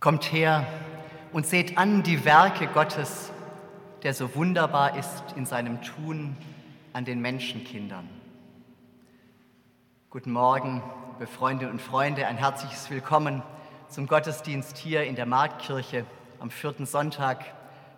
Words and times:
Kommt 0.00 0.32
her 0.32 0.66
und 1.30 1.46
seht 1.46 1.76
an 1.76 2.02
die 2.02 2.24
Werke 2.24 2.68
Gottes, 2.68 3.30
der 4.02 4.14
so 4.14 4.34
wunderbar 4.34 4.96
ist 4.96 5.22
in 5.36 5.44
seinem 5.44 5.82
Tun 5.82 6.38
an 6.94 7.04
den 7.04 7.20
Menschenkindern. 7.20 8.08
Guten 10.08 10.32
Morgen, 10.32 10.82
liebe 11.12 11.30
Freundinnen 11.30 11.72
und 11.72 11.82
Freunde, 11.82 12.26
ein 12.26 12.38
herzliches 12.38 12.88
Willkommen 12.88 13.42
zum 13.90 14.06
Gottesdienst 14.06 14.78
hier 14.78 15.04
in 15.04 15.16
der 15.16 15.26
Marktkirche 15.26 16.06
am 16.38 16.50
vierten 16.50 16.86
Sonntag 16.86 17.44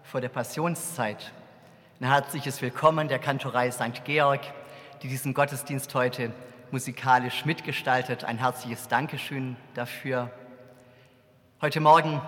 vor 0.03 0.21
der 0.21 0.29
Passionszeit. 0.29 1.31
Ein 2.01 2.09
herzliches 2.09 2.61
Willkommen 2.63 3.07
der 3.07 3.21
Kantorei 3.21 3.71
St. 3.71 4.05
Georg, 4.05 4.41
die 5.03 5.09
diesen 5.09 5.35
Gottesdienst 5.35 5.95
heute 5.95 6.33
musikalisch 6.73 7.45
mitgestaltet. 7.45 8.25
Ein 8.25 8.39
herzliches 8.39 8.89
Dankeschön 8.89 9.57
dafür. 9.75 10.33
Heute 11.65 11.79
Morgen 11.79 12.21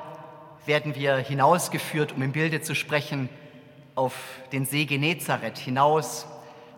werden 0.65 0.95
wir 0.95 1.17
hinausgeführt, 1.17 2.13
um 2.13 2.23
im 2.23 2.31
Bilde 2.31 2.61
zu 2.61 2.77
sprechen, 2.77 3.29
auf 3.97 4.15
den 4.53 4.65
See 4.65 4.85
Genezareth 4.85 5.59
hinaus, 5.59 6.25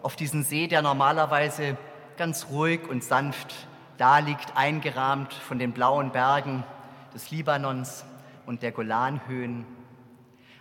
auf 0.03 0.17
diesen 0.17 0.43
See, 0.43 0.67
der 0.67 0.81
normalerweise 0.81 1.77
ganz 2.17 2.47
ruhig 2.49 2.89
und 2.89 3.05
sanft 3.05 3.55
da 3.99 4.21
liegt, 4.21 4.57
eingerahmt 4.57 5.35
von 5.35 5.59
den 5.59 5.73
blauen 5.73 6.13
Bergen 6.13 6.65
des 7.13 7.31
Libanons 7.31 8.07
und 8.47 8.63
der 8.63 8.73
Golanhöhen. 8.73 9.67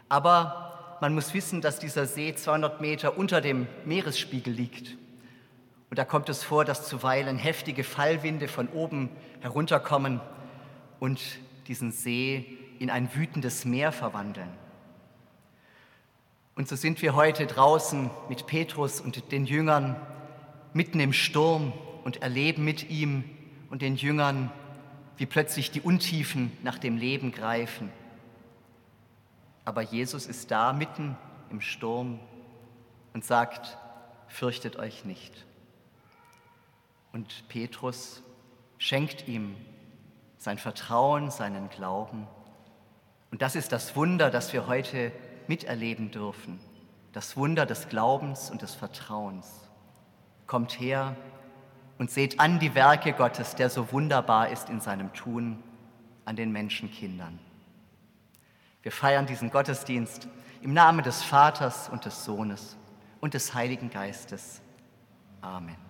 Aber 0.09 0.97
man 0.99 1.15
muss 1.15 1.33
wissen, 1.33 1.61
dass 1.61 1.79
dieser 1.79 2.07
See 2.07 2.35
200 2.35 2.81
Meter 2.81 3.17
unter 3.17 3.39
dem 3.39 3.67
Meeresspiegel 3.85 4.53
liegt. 4.53 4.97
Und 5.89 5.97
da 5.97 6.03
kommt 6.03 6.27
es 6.27 6.43
vor, 6.43 6.65
dass 6.65 6.89
zuweilen 6.89 7.37
heftige 7.37 7.85
Fallwinde 7.85 8.49
von 8.49 8.67
oben 8.67 9.09
herunterkommen 9.39 10.19
und 10.99 11.21
diesen 11.67 11.91
See 11.91 12.45
in 12.79 12.89
ein 12.89 13.13
wütendes 13.15 13.65
Meer 13.65 13.91
verwandeln. 13.91 14.49
Und 16.55 16.67
so 16.67 16.75
sind 16.75 17.01
wir 17.01 17.15
heute 17.15 17.47
draußen 17.47 18.09
mit 18.29 18.47
Petrus 18.47 19.01
und 19.01 19.31
den 19.31 19.45
Jüngern 19.45 19.95
mitten 20.73 20.99
im 20.99 21.13
Sturm 21.13 21.73
und 22.03 22.21
erleben 22.21 22.63
mit 22.63 22.89
ihm 22.89 23.23
und 23.69 23.81
den 23.81 23.95
Jüngern, 23.95 24.51
wie 25.17 25.25
plötzlich 25.25 25.71
die 25.71 25.81
Untiefen 25.81 26.51
nach 26.63 26.77
dem 26.77 26.97
Leben 26.97 27.31
greifen. 27.31 27.91
Aber 29.65 29.81
Jesus 29.81 30.27
ist 30.27 30.51
da 30.51 30.71
mitten 30.73 31.17
im 31.49 31.61
Sturm 31.61 32.19
und 33.13 33.25
sagt, 33.25 33.77
fürchtet 34.27 34.77
euch 34.77 35.05
nicht. 35.05 35.45
Und 37.11 37.47
Petrus 37.47 38.21
schenkt 38.77 39.27
ihm 39.27 39.55
sein 40.45 40.59
Vertrauen, 40.59 41.31
seinen 41.31 41.69
Glauben. 41.69 42.27
Und 43.31 43.41
das 43.41 43.55
ist 43.55 43.71
das 43.71 43.95
Wunder, 43.95 44.29
das 44.29 44.53
wir 44.53 44.67
heute 44.67 45.11
miterleben 45.47 46.11
dürfen. 46.11 46.59
Das 47.13 47.35
Wunder 47.35 47.65
des 47.65 47.89
Glaubens 47.89 48.51
und 48.51 48.61
des 48.61 48.75
Vertrauens. 48.75 49.67
Kommt 50.45 50.79
her 50.79 51.15
und 51.97 52.11
seht 52.11 52.39
an 52.39 52.59
die 52.59 52.75
Werke 52.75 53.13
Gottes, 53.13 53.55
der 53.55 53.71
so 53.71 53.91
wunderbar 53.91 54.49
ist 54.49 54.69
in 54.69 54.81
seinem 54.81 55.11
Tun 55.13 55.63
an 56.25 56.35
den 56.35 56.51
Menschenkindern. 56.51 57.39
Wir 58.83 58.91
feiern 58.91 59.25
diesen 59.25 59.49
Gottesdienst 59.49 60.27
im 60.61 60.73
Namen 60.73 61.03
des 61.03 61.23
Vaters 61.23 61.89
und 61.89 62.05
des 62.05 62.23
Sohnes 62.23 62.77
und 63.19 63.33
des 63.33 63.55
Heiligen 63.55 63.89
Geistes. 63.89 64.61
Amen. 65.41 65.84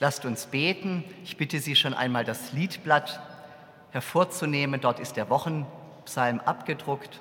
Lasst 0.00 0.24
uns 0.24 0.46
beten. 0.46 1.04
Ich 1.24 1.36
bitte 1.36 1.60
Sie 1.60 1.76
schon 1.76 1.92
einmal 1.92 2.24
das 2.24 2.52
Liedblatt 2.52 3.20
hervorzunehmen. 3.90 4.80
Dort 4.80 4.98
ist 4.98 5.16
der 5.16 5.28
Wochenpsalm 5.28 6.40
abgedruckt. 6.40 7.20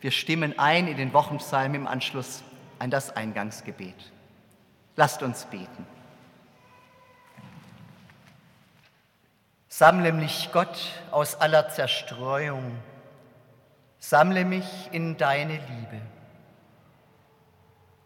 Wir 0.00 0.10
stimmen 0.10 0.58
ein 0.58 0.86
in 0.86 0.98
den 0.98 1.14
Wochenpsalm 1.14 1.74
im 1.74 1.86
Anschluss 1.86 2.42
an 2.78 2.90
das 2.90 3.16
Eingangsgebet. 3.16 3.94
Lasst 4.96 5.22
uns 5.22 5.46
beten. 5.46 5.86
Sammle 9.68 10.12
mich, 10.12 10.50
Gott, 10.52 10.78
aus 11.10 11.36
aller 11.36 11.70
Zerstreuung. 11.70 12.76
Sammle 13.98 14.44
mich 14.44 14.66
in 14.92 15.16
deine 15.16 15.54
Liebe. 15.54 16.02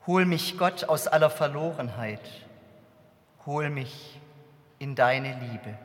Hol 0.06 0.24
mich, 0.24 0.56
Gott, 0.56 0.84
aus 0.84 1.08
aller 1.08 1.30
Verlorenheit 1.30 2.43
hol 3.46 3.70
mich 3.70 4.20
in 4.78 4.94
deine 4.94 5.38
Liebe. 5.38 5.78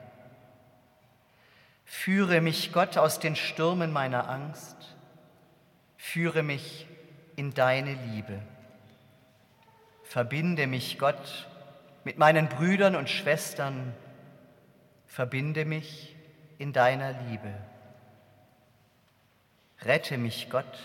Führe 1.86 2.42
mich, 2.42 2.72
Gott, 2.72 2.98
aus 2.98 3.20
den 3.20 3.36
Stürmen 3.36 3.92
meiner 3.92 4.30
Angst, 4.30 4.96
führe 5.98 6.44
mich 6.44 6.88
in 7.36 7.54
deine 7.54 7.94
Liebe. 7.94 8.40
Verbinde 10.04 10.68
mich, 10.68 10.98
Gott, 10.98 11.48
mit 12.04 12.18
meinen 12.18 12.48
Brüdern 12.48 12.96
und 12.96 13.10
Schwestern, 13.10 13.94
verbinde 15.08 15.66
mich 15.66 16.16
in 16.58 16.74
deiner 16.74 17.14
Liebe. 17.14 17.54
Rette 19.82 20.18
mich, 20.18 20.50
Gott, 20.50 20.80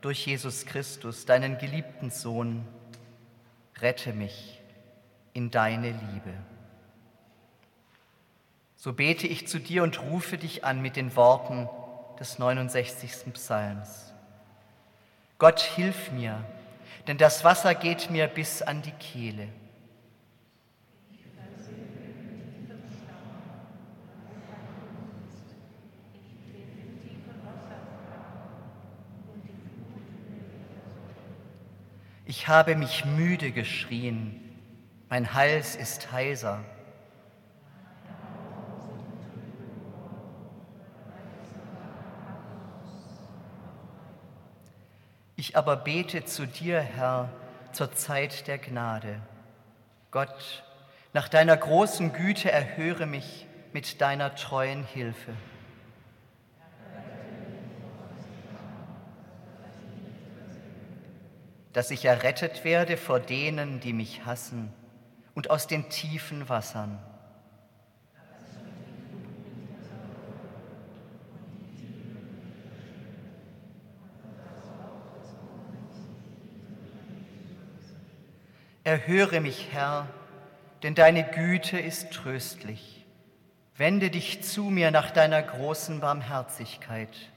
durch 0.00 0.26
Jesus 0.26 0.66
Christus, 0.66 1.26
deinen 1.26 1.58
geliebten 1.58 2.10
Sohn, 2.10 2.66
rette 3.80 4.12
mich 4.12 4.61
in 5.32 5.50
deine 5.50 5.90
Liebe. 5.90 6.32
So 8.76 8.92
bete 8.92 9.26
ich 9.26 9.46
zu 9.46 9.60
dir 9.60 9.82
und 9.82 10.00
rufe 10.02 10.38
dich 10.38 10.64
an 10.64 10.82
mit 10.82 10.96
den 10.96 11.14
Worten 11.14 11.68
des 12.18 12.38
69. 12.38 13.32
Psalms. 13.32 14.12
Gott, 15.38 15.60
hilf 15.60 16.12
mir, 16.12 16.44
denn 17.06 17.18
das 17.18 17.44
Wasser 17.44 17.74
geht 17.74 18.10
mir 18.10 18.26
bis 18.26 18.62
an 18.62 18.82
die 18.82 18.92
Kehle. 18.92 19.48
Ich 32.24 32.48
habe 32.48 32.76
mich 32.76 33.04
müde 33.04 33.52
geschrien, 33.52 34.51
mein 35.12 35.34
Hals 35.34 35.76
ist 35.76 36.10
heiser. 36.10 36.64
Ich 45.36 45.54
aber 45.54 45.76
bete 45.76 46.24
zu 46.24 46.46
dir, 46.46 46.80
Herr, 46.80 47.28
zur 47.72 47.92
Zeit 47.92 48.46
der 48.48 48.56
Gnade. 48.56 49.20
Gott, 50.10 50.64
nach 51.12 51.28
deiner 51.28 51.58
großen 51.58 52.14
Güte 52.14 52.50
erhöre 52.50 53.04
mich 53.04 53.46
mit 53.74 54.00
deiner 54.00 54.34
treuen 54.34 54.82
Hilfe. 54.82 55.34
Dass 61.74 61.90
ich 61.90 62.06
errettet 62.06 62.64
werde 62.64 62.96
vor 62.96 63.20
denen, 63.20 63.78
die 63.80 63.92
mich 63.92 64.24
hassen 64.24 64.72
und 65.34 65.50
aus 65.50 65.66
den 65.66 65.88
tiefen 65.88 66.48
Wassern. 66.48 66.98
Erhöre 78.84 79.40
mich, 79.40 79.68
Herr, 79.72 80.08
denn 80.82 80.94
deine 80.94 81.22
Güte 81.22 81.78
ist 81.78 82.10
tröstlich. 82.12 83.06
Wende 83.76 84.10
dich 84.10 84.42
zu 84.42 84.64
mir 84.64 84.90
nach 84.90 85.12
deiner 85.12 85.40
großen 85.40 86.00
Barmherzigkeit. 86.00 87.31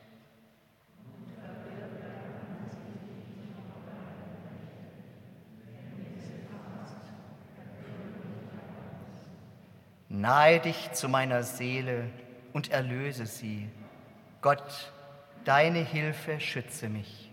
Nahe 10.21 10.61
dich 10.61 10.93
zu 10.93 11.09
meiner 11.09 11.43
Seele 11.43 12.09
und 12.53 12.71
erlöse 12.71 13.25
sie. 13.25 13.69
Gott, 14.41 14.93
deine 15.43 15.79
Hilfe 15.79 16.39
schütze 16.39 16.87
mich. 16.87 17.31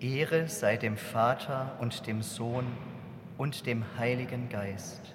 Ehre 0.00 0.48
sei 0.48 0.78
dem 0.78 0.96
Vater 0.96 1.76
und 1.80 2.06
dem 2.06 2.22
Sohn 2.22 2.66
und 3.36 3.66
dem 3.66 3.84
Heiligen 3.98 4.48
Geist, 4.48 5.14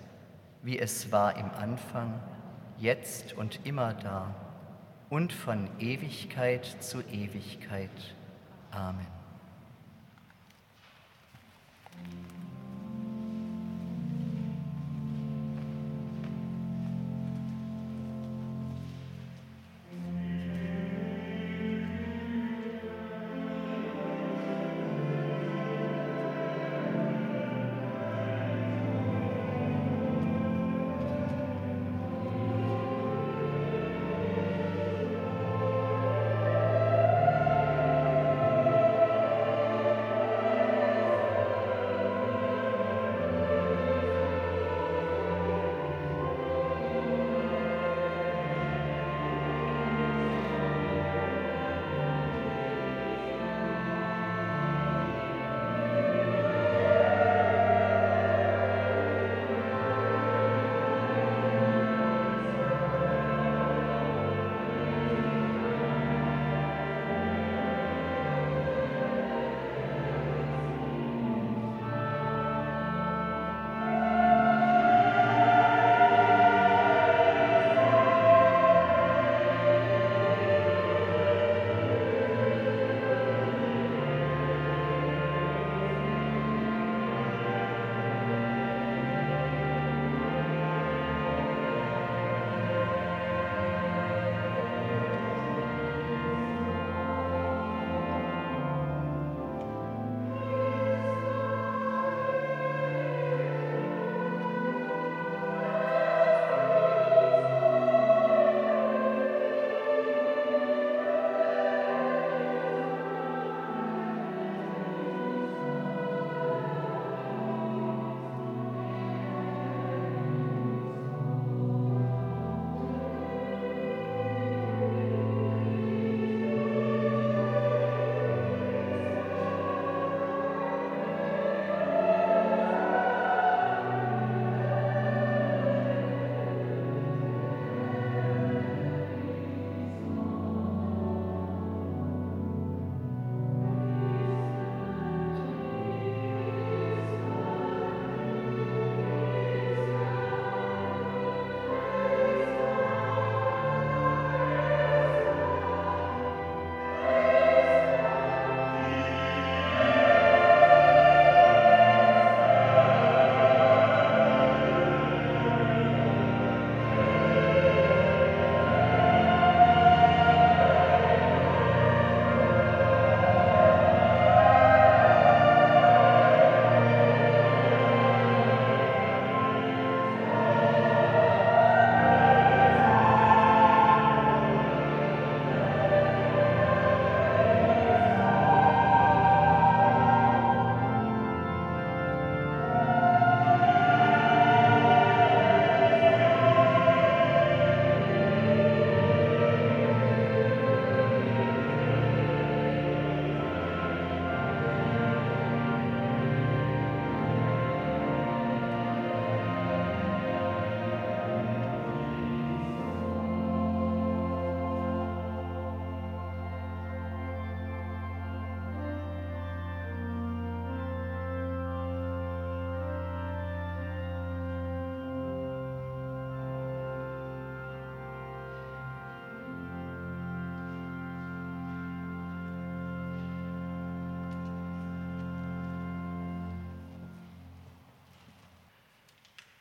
wie 0.61 0.77
es 0.77 1.11
war 1.11 1.35
im 1.35 1.49
Anfang, 1.49 2.21
jetzt 2.77 3.33
und 3.33 3.65
immer 3.65 3.95
da 3.95 4.35
und 5.09 5.33
von 5.33 5.67
Ewigkeit 5.79 6.65
zu 6.65 7.01
Ewigkeit. 7.01 7.89
Amen. 8.69 9.07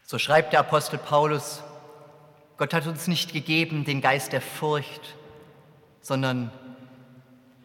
So 0.08 0.18
schreibt 0.18 0.52
der 0.52 0.60
Apostel 0.60 0.98
Paulus, 0.98 1.64
Gott 2.58 2.72
hat 2.72 2.86
uns 2.86 3.08
nicht 3.08 3.32
gegeben 3.32 3.84
den 3.84 4.00
Geist 4.00 4.32
der 4.32 4.40
Furcht, 4.40 5.16
sondern 6.00 6.52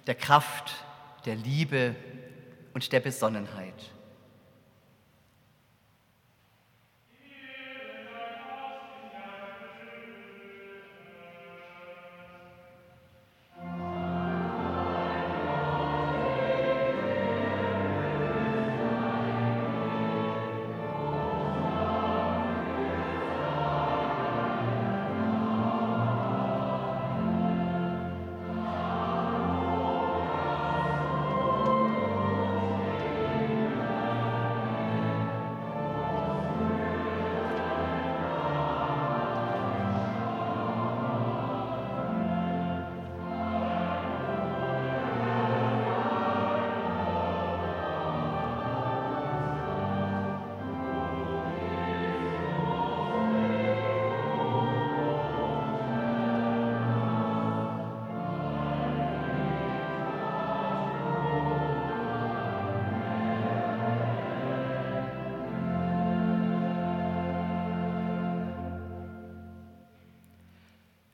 der 0.07 0.15
Kraft, 0.15 0.74
der 1.25 1.36
Liebe 1.36 1.95
und 2.74 2.91
der 2.91 3.00
Besonnenheit. 3.00 3.91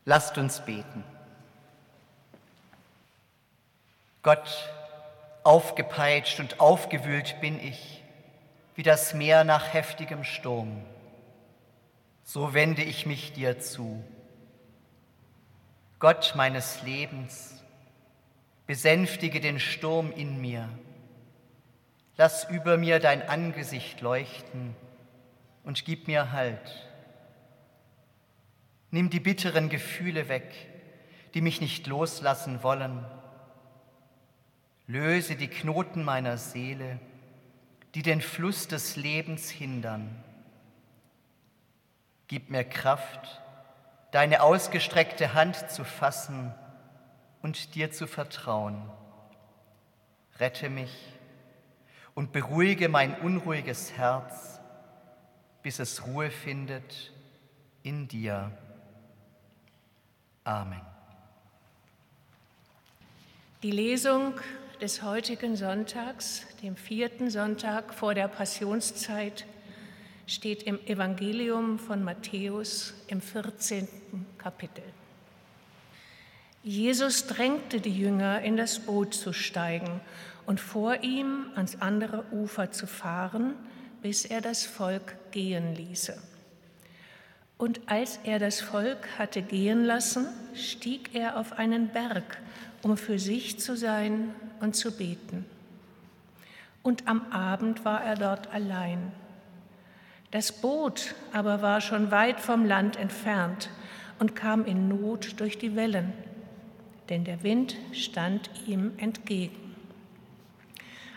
Lasst 0.09 0.37
uns 0.37 0.61
beten. 0.61 1.03
Gott, 4.23 4.69
aufgepeitscht 5.43 6.39
und 6.39 6.61
aufgewühlt 6.61 7.41
bin 7.41 7.59
ich, 7.59 8.01
wie 8.75 8.83
das 8.83 9.13
Meer 9.13 9.43
nach 9.43 9.73
heftigem 9.73 10.23
Sturm. 10.23 10.81
So 12.23 12.53
wende 12.53 12.83
ich 12.83 13.05
mich 13.05 13.33
dir 13.33 13.59
zu. 13.59 14.01
Gott 15.99 16.35
meines 16.37 16.83
Lebens, 16.83 17.61
besänftige 18.65 19.41
den 19.41 19.59
Sturm 19.59 20.13
in 20.13 20.39
mir. 20.39 20.69
Lass 22.15 22.49
über 22.49 22.77
mir 22.77 23.01
dein 23.01 23.27
Angesicht 23.27 23.99
leuchten 23.99 24.73
und 25.65 25.83
gib 25.83 26.07
mir 26.07 26.31
Halt. 26.31 26.86
Nimm 28.91 29.09
die 29.09 29.19
bitteren 29.19 29.69
Gefühle 29.69 30.29
weg, 30.29 30.53
die 31.33 31.41
mich 31.41 31.61
nicht 31.61 31.87
loslassen 31.87 32.63
wollen. 32.63 33.05
Löse 34.87 35.35
die 35.35 35.49
Knoten 35.49 36.03
meiner 36.03 36.37
Seele, 36.37 36.99
die 37.93 38.01
den 38.01 38.21
Fluss 38.21 38.67
des 38.67 38.95
Lebens 38.95 39.49
hindern. 39.49 40.23
Gib 42.27 42.49
mir 42.49 42.63
Kraft, 42.63 43.41
deine 44.11 44.41
ausgestreckte 44.41 45.33
Hand 45.33 45.69
zu 45.69 45.83
fassen 45.83 46.53
und 47.41 47.75
dir 47.75 47.91
zu 47.91 48.07
vertrauen. 48.07 48.89
Rette 50.39 50.69
mich 50.69 51.13
und 52.13 52.31
beruhige 52.31 52.89
mein 52.89 53.19
unruhiges 53.19 53.93
Herz, 53.93 54.59
bis 55.61 55.79
es 55.79 56.05
Ruhe 56.05 56.31
findet 56.31 57.13
in 57.83 58.07
dir. 58.07 58.51
Amen. 60.47 60.79
Die 63.63 63.71
Lesung 63.71 64.35
des 64.79 65.03
heutigen 65.03 65.57
Sonntags, 65.57 66.45
dem 66.63 66.77
vierten 66.77 67.29
Sonntag 67.29 67.93
vor 67.93 68.13
der 68.13 68.29
Passionszeit, 68.29 69.45
steht 70.25 70.63
im 70.63 70.79
Evangelium 70.85 71.77
von 71.77 72.01
Matthäus 72.01 72.93
im 73.07 73.19
14. 73.19 73.89
Kapitel. 74.37 74.85
Jesus 76.63 77.27
drängte 77.27 77.81
die 77.81 77.99
Jünger, 77.99 78.39
in 78.39 78.55
das 78.55 78.79
Boot 78.79 79.15
zu 79.15 79.33
steigen 79.33 79.99
und 80.45 80.61
vor 80.61 81.03
ihm 81.03 81.47
ans 81.55 81.81
andere 81.81 82.23
Ufer 82.31 82.71
zu 82.71 82.87
fahren, 82.87 83.53
bis 84.01 84.23
er 84.23 84.39
das 84.39 84.65
Volk 84.65 85.17
gehen 85.31 85.75
ließe. 85.75 86.17
Und 87.57 87.81
als 87.87 88.19
er 88.23 88.37
das 88.37 88.61
Volk 88.61 89.07
hatte 89.17 89.41
gehen 89.41 89.83
lassen, 89.83 90.27
stieg 90.53 91.15
er 91.15 91.39
auf 91.39 91.53
einen 91.53 91.87
Berg, 91.89 92.37
um 92.83 92.97
für 92.97 93.17
sich 93.17 93.59
zu 93.59 93.75
sein 93.75 94.33
und 94.59 94.75
zu 94.75 94.95
beten. 94.95 95.45
Und 96.83 97.07
am 97.07 97.31
Abend 97.31 97.83
war 97.83 98.03
er 98.03 98.15
dort 98.15 98.53
allein. 98.53 99.11
Das 100.31 100.51
Boot 100.51 101.15
aber 101.33 101.61
war 101.61 101.81
schon 101.81 102.11
weit 102.11 102.39
vom 102.39 102.65
Land 102.65 102.97
entfernt 102.97 103.69
und 104.19 104.35
kam 104.35 104.65
in 104.65 104.87
Not 104.87 105.39
durch 105.39 105.57
die 105.57 105.75
Wellen, 105.75 106.13
denn 107.09 107.23
der 107.23 107.43
Wind 107.43 107.75
stand 107.91 108.49
ihm 108.67 108.91
entgegen. 108.97 109.75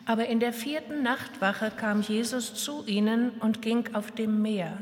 Aber 0.07 0.27
in 0.27 0.41
der 0.41 0.53
vierten 0.53 1.03
Nachtwache 1.03 1.71
kam 1.71 2.03
Jesus 2.03 2.55
zu 2.55 2.85
ihnen 2.87 3.31
und 3.41 3.63
ging 3.63 3.95
auf 3.95 4.11
dem 4.11 4.43
Meer. 4.43 4.79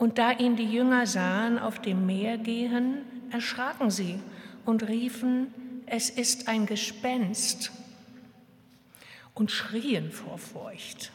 Und 0.00 0.16
da 0.16 0.32
ihn 0.32 0.56
die 0.56 0.64
Jünger 0.64 1.06
sahen 1.06 1.58
auf 1.58 1.78
dem 1.78 2.06
Meer 2.06 2.38
gehen, 2.38 3.02
erschraken 3.30 3.90
sie 3.90 4.18
und 4.64 4.88
riefen, 4.88 5.52
es 5.84 6.08
ist 6.08 6.48
ein 6.48 6.64
Gespenst 6.64 7.70
und 9.34 9.50
schrien 9.50 10.10
vor 10.10 10.38
Furcht. 10.38 11.12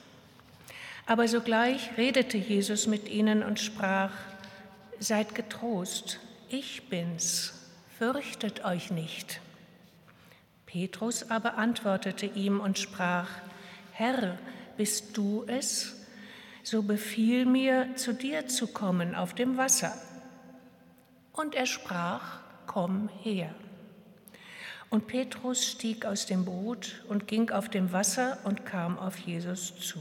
Aber 1.08 1.28
sogleich 1.28 1.98
redete 1.98 2.38
Jesus 2.38 2.86
mit 2.86 3.10
ihnen 3.10 3.42
und 3.42 3.60
sprach, 3.60 4.12
Seid 5.00 5.34
getrost, 5.34 6.20
ich 6.50 6.88
bin's, 6.88 7.54
fürchtet 7.98 8.66
euch 8.66 8.92
nicht. 8.92 9.42
Petrus 10.68 11.32
aber 11.32 11.58
antwortete 11.58 12.28
ihm 12.28 12.60
und 12.60 12.78
sprach, 12.78 13.30
Herr, 13.94 14.38
bist 14.78 15.18
du 15.18 15.44
es? 15.48 15.95
So 16.66 16.82
befiehl 16.82 17.46
mir, 17.46 17.96
zu 17.96 18.12
dir 18.12 18.48
zu 18.48 18.66
kommen 18.66 19.14
auf 19.14 19.36
dem 19.36 19.56
Wasser. 19.56 19.94
Und 21.32 21.54
er 21.54 21.68
sprach, 21.68 22.40
komm 22.66 23.10
her. 23.22 23.54
Und 24.90 25.06
Petrus 25.06 25.64
stieg 25.64 26.06
aus 26.06 26.26
dem 26.26 26.44
Boot 26.44 27.04
und 27.08 27.28
ging 27.28 27.52
auf 27.52 27.70
dem 27.70 27.92
Wasser 27.92 28.40
und 28.46 28.66
kam 28.66 28.98
auf 28.98 29.18
Jesus 29.20 29.76
zu. 29.80 30.00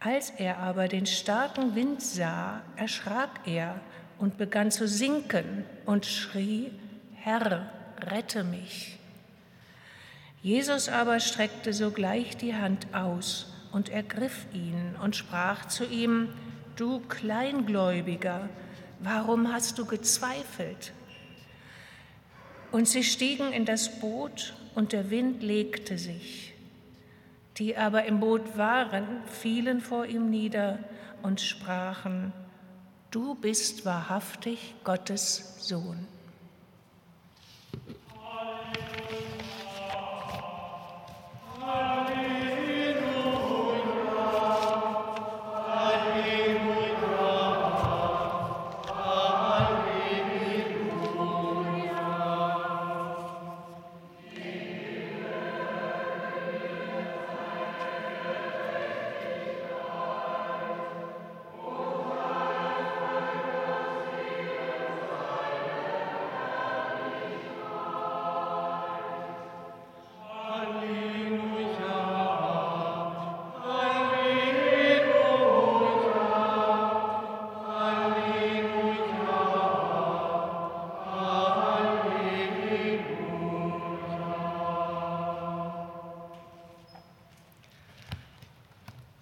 Als 0.00 0.30
er 0.30 0.58
aber 0.58 0.88
den 0.88 1.06
starken 1.06 1.76
Wind 1.76 2.02
sah, 2.02 2.62
erschrak 2.76 3.30
er 3.46 3.80
und 4.18 4.38
begann 4.38 4.72
zu 4.72 4.88
sinken 4.88 5.64
und 5.86 6.04
schrie, 6.04 6.72
Herr, 7.14 7.70
rette 8.00 8.42
mich. 8.42 8.98
Jesus 10.42 10.88
aber 10.88 11.20
streckte 11.20 11.72
sogleich 11.72 12.36
die 12.36 12.56
Hand 12.56 12.92
aus 12.92 13.52
und 13.72 13.88
ergriff 13.88 14.46
ihn 14.52 14.94
und 15.02 15.16
sprach 15.16 15.66
zu 15.66 15.84
ihm, 15.84 16.28
Du 16.76 17.00
Kleingläubiger, 17.00 18.48
warum 19.00 19.52
hast 19.52 19.78
du 19.78 19.84
gezweifelt? 19.84 20.92
Und 22.70 22.86
sie 22.86 23.02
stiegen 23.02 23.52
in 23.52 23.64
das 23.64 23.98
Boot 24.00 24.54
und 24.74 24.92
der 24.92 25.10
Wind 25.10 25.42
legte 25.42 25.98
sich. 25.98 26.54
Die 27.56 27.76
aber 27.76 28.04
im 28.04 28.20
Boot 28.20 28.56
waren, 28.56 29.04
fielen 29.26 29.80
vor 29.80 30.06
ihm 30.06 30.30
nieder 30.30 30.78
und 31.22 31.40
sprachen, 31.40 32.32
Du 33.10 33.34
bist 33.34 33.86
wahrhaftig 33.86 34.74
Gottes 34.84 35.56
Sohn. 35.66 36.06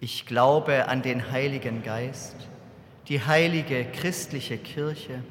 Ich 0.00 0.26
glaube 0.26 0.88
an 0.88 1.02
den 1.02 1.30
Heiligen 1.32 1.82
Geist, 1.82 2.36
die 3.08 3.20
heilige 3.20 3.84
christliche 3.84 4.58
Kirche, 4.58 5.22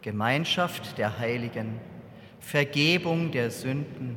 Gemeinschaft 0.00 0.96
der 0.96 1.18
Heiligen, 1.18 1.78
Vergebung 2.38 3.30
der 3.30 3.50
Sünden, 3.50 4.16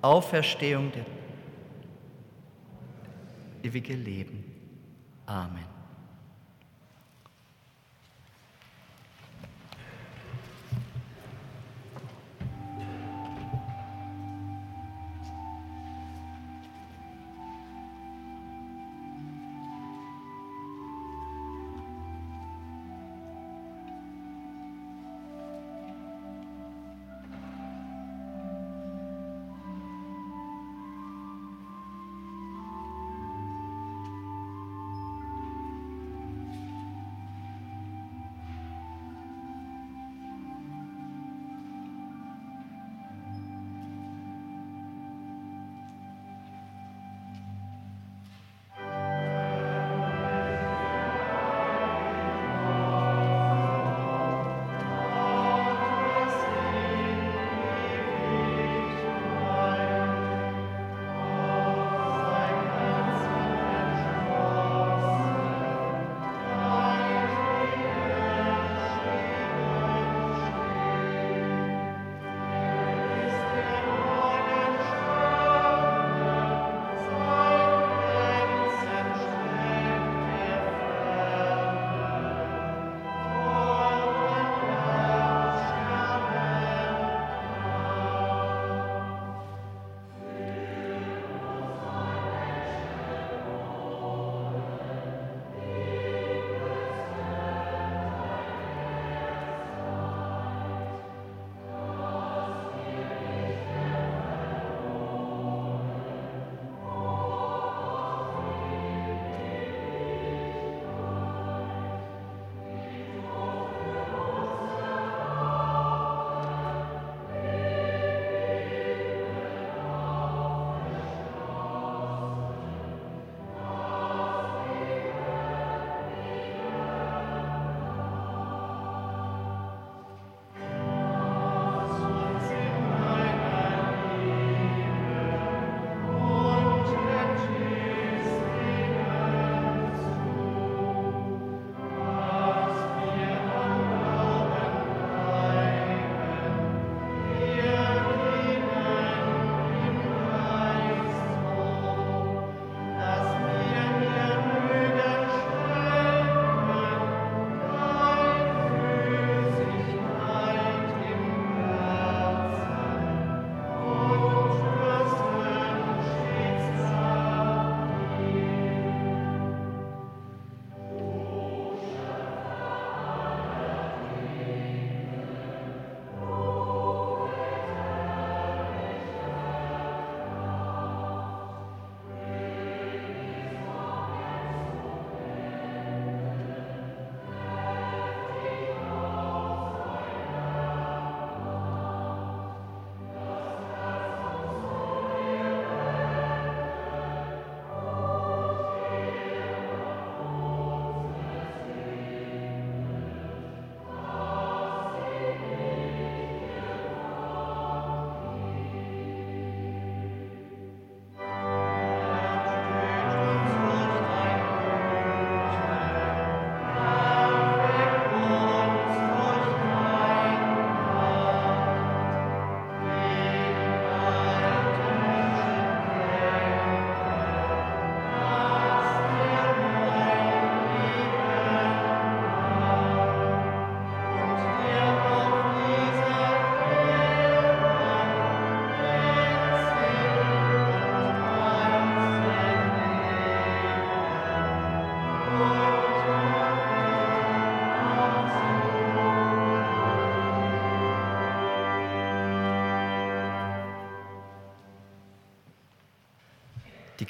Auferstehung 0.00 0.90
der 0.92 1.04
ewige 3.62 3.94
Leben. 3.94 4.44
Amen. 5.26 5.71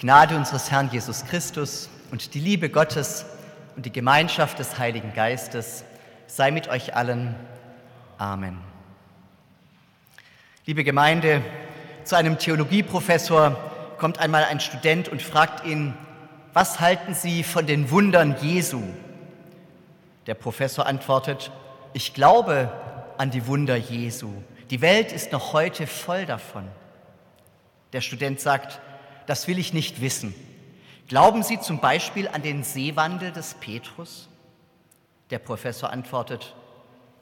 Gnade 0.03 0.35
unseres 0.35 0.69
Herrn 0.73 0.91
Jesus 0.91 1.25
Christus 1.27 1.89
und 2.11 2.35
die 2.35 2.41
Liebe 2.41 2.69
Gottes 2.69 3.25
und 3.77 3.87
die 3.87 3.93
Gemeinschaft 3.93 4.59
des 4.59 4.77
Heiligen 4.77 5.15
Geistes 5.15 5.85
sei 6.27 6.51
mit 6.51 6.67
euch 6.67 6.97
allen. 6.97 7.37
Amen. 8.19 8.59
Liebe 10.67 10.83
Gemeinde, 10.83 11.41
zu 12.03 12.17
einem 12.17 12.37
Theologieprofessor 12.37 13.57
kommt 13.97 14.19
einmal 14.19 14.43
ein 14.43 14.59
Student 14.59 15.09
und 15.09 15.23
fragt 15.23 15.65
ihn, 15.65 15.95
was 16.53 16.81
halten 16.81 17.15
Sie 17.15 17.45
von 17.45 17.69
den 17.69 17.93
Wundern 17.93 18.35
Jesu? 18.43 18.83
Der 20.27 20.35
Professor 20.35 20.85
antwortet, 20.85 21.53
ich 21.93 22.13
glaube 22.13 22.73
an 23.19 23.31
die 23.31 23.47
Wunder 23.47 23.77
Jesu. 23.77 24.33
Die 24.71 24.81
Welt 24.81 25.13
ist 25.13 25.31
noch 25.31 25.53
heute 25.53 25.87
voll 25.87 26.27
davon. 26.27 26.67
Der 27.93 28.01
Student 28.01 28.41
sagt, 28.41 28.81
das 29.27 29.49
will 29.49 29.59
ich 29.59 29.73
nicht 29.73 30.01
wissen. 30.01 30.35
Glauben 31.09 31.43
Sie 31.43 31.61
zum 31.61 31.79
Beispiel 31.79 32.29
an 32.29 32.43
den 32.43 32.65
Seewandel 32.65 33.33
des 33.33 33.55
Petrus? 33.55 34.29
Der 35.31 35.39
Professor 35.39 35.91
antwortet, 35.91 36.55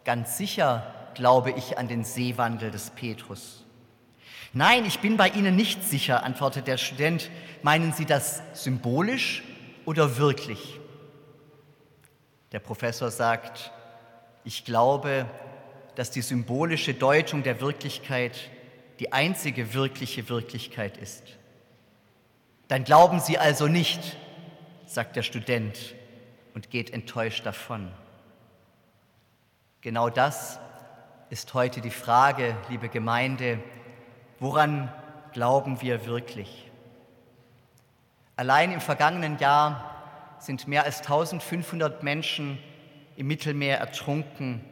ganz 0.05 0.37
sicher 0.37 0.95
glaube 1.15 1.51
ich 1.51 1.79
an 1.79 1.89
den 1.89 2.05
Seewandel 2.05 2.71
des 2.71 2.91
Petrus. 2.91 3.65
Nein, 4.53 4.85
ich 4.85 4.99
bin 5.01 5.17
bei 5.17 5.29
Ihnen 5.29 5.55
nicht 5.55 5.85
sicher, 5.85 6.25
antwortet 6.25 6.67
der 6.67 6.77
Student. 6.77 7.31
Meinen 7.63 7.93
Sie 7.93 8.05
das 8.05 8.43
symbolisch 8.53 9.45
oder 9.85 10.17
wirklich? 10.17 10.81
Der 12.53 12.59
Professor 12.59 13.11
sagt, 13.11 13.71
ich 14.45 14.65
glaube, 14.65 15.27
dass 15.95 16.11
die 16.11 16.23
symbolische 16.23 16.95
Deutung 16.95 17.43
der 17.43 17.61
Wirklichkeit 17.61 18.51
die 18.99 19.13
einzige 19.13 19.73
wirkliche 19.73 20.29
Wirklichkeit 20.29 20.97
ist. 20.97 21.23
Dann 22.71 22.85
glauben 22.85 23.19
Sie 23.19 23.37
also 23.37 23.67
nicht, 23.67 24.17
sagt 24.87 25.17
der 25.17 25.25
Student 25.25 25.97
und 26.55 26.71
geht 26.71 26.91
enttäuscht 26.91 27.45
davon. 27.45 27.91
Genau 29.81 30.09
das 30.09 30.61
ist 31.31 31.53
heute 31.53 31.81
die 31.81 31.91
Frage, 31.91 32.57
liebe 32.69 32.89
Gemeinde, 32.89 33.59
woran 34.39 34.93
glauben 35.33 35.83
wir 35.83 36.07
wirklich? 36.07 36.71
Allein 38.37 38.71
im 38.71 38.81
vergangenen 38.81 39.39
Jahr 39.39 40.37
sind 40.39 40.69
mehr 40.69 40.85
als 40.85 41.01
1500 41.01 42.05
Menschen 42.05 42.57
im 43.17 43.27
Mittelmeer 43.27 43.79
ertrunken, 43.79 44.65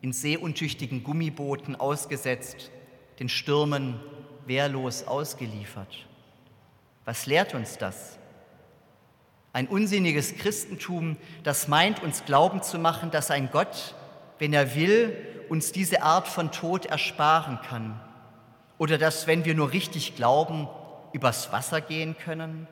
in 0.00 0.14
seeuntüchtigen 0.14 1.04
Gummibooten 1.04 1.76
ausgesetzt 1.76 2.70
den 3.18 3.28
Stürmen 3.28 4.00
wehrlos 4.46 5.06
ausgeliefert. 5.06 6.06
Was 7.04 7.26
lehrt 7.26 7.54
uns 7.54 7.78
das? 7.78 8.18
Ein 9.52 9.68
unsinniges 9.68 10.34
Christentum, 10.36 11.16
das 11.44 11.68
meint, 11.68 12.02
uns 12.02 12.24
glauben 12.24 12.62
zu 12.62 12.78
machen, 12.78 13.10
dass 13.10 13.30
ein 13.30 13.50
Gott, 13.50 13.94
wenn 14.38 14.52
er 14.52 14.74
will, 14.74 15.16
uns 15.48 15.72
diese 15.72 16.02
Art 16.02 16.26
von 16.26 16.50
Tod 16.50 16.86
ersparen 16.86 17.60
kann. 17.60 18.00
Oder 18.78 18.98
dass, 18.98 19.26
wenn 19.26 19.44
wir 19.44 19.54
nur 19.54 19.72
richtig 19.72 20.16
glauben, 20.16 20.68
übers 21.12 21.52
Wasser 21.52 21.80
gehen 21.80 22.16
können. 22.18 22.66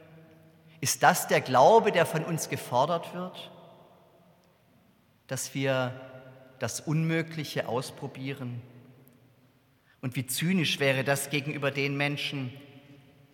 Ist 0.80 1.04
das 1.04 1.28
der 1.28 1.40
Glaube, 1.40 1.92
der 1.92 2.06
von 2.06 2.24
uns 2.24 2.48
gefordert 2.48 3.14
wird? 3.14 3.52
Dass 5.28 5.54
wir 5.54 5.92
das 6.58 6.80
Unmögliche 6.80 7.68
ausprobieren? 7.68 8.60
Und 10.00 10.16
wie 10.16 10.26
zynisch 10.26 10.80
wäre 10.80 11.04
das 11.04 11.30
gegenüber 11.30 11.70
den 11.70 11.96
Menschen, 11.96 12.52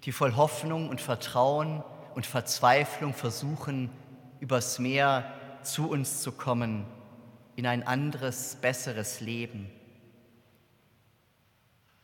die 0.04 0.12
voll 0.12 0.36
Hoffnung 0.36 0.88
und 0.88 1.00
Vertrauen 1.00 1.82
und 2.14 2.26
Verzweiflung 2.26 3.14
versuchen, 3.14 3.90
übers 4.40 4.78
Meer 4.78 5.32
zu 5.62 5.90
uns 5.90 6.22
zu 6.22 6.32
kommen, 6.32 6.86
in 7.56 7.66
ein 7.66 7.86
anderes, 7.86 8.56
besseres 8.60 9.20
Leben. 9.20 9.70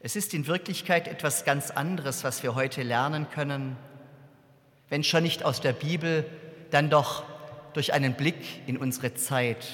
Es 0.00 0.16
ist 0.16 0.34
in 0.34 0.46
Wirklichkeit 0.46 1.08
etwas 1.08 1.44
ganz 1.44 1.70
anderes, 1.70 2.24
was 2.24 2.42
wir 2.42 2.54
heute 2.54 2.82
lernen 2.82 3.30
können, 3.30 3.76
wenn 4.88 5.02
schon 5.02 5.22
nicht 5.22 5.44
aus 5.44 5.60
der 5.60 5.72
Bibel, 5.72 6.26
dann 6.70 6.90
doch 6.90 7.24
durch 7.72 7.92
einen 7.92 8.14
Blick 8.14 8.66
in 8.66 8.76
unsere 8.76 9.14
Zeit, 9.14 9.66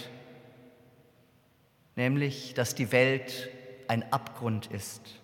nämlich 1.96 2.54
dass 2.54 2.74
die 2.74 2.92
Welt 2.92 3.50
ein 3.88 4.12
Abgrund 4.12 4.66
ist. 4.66 5.19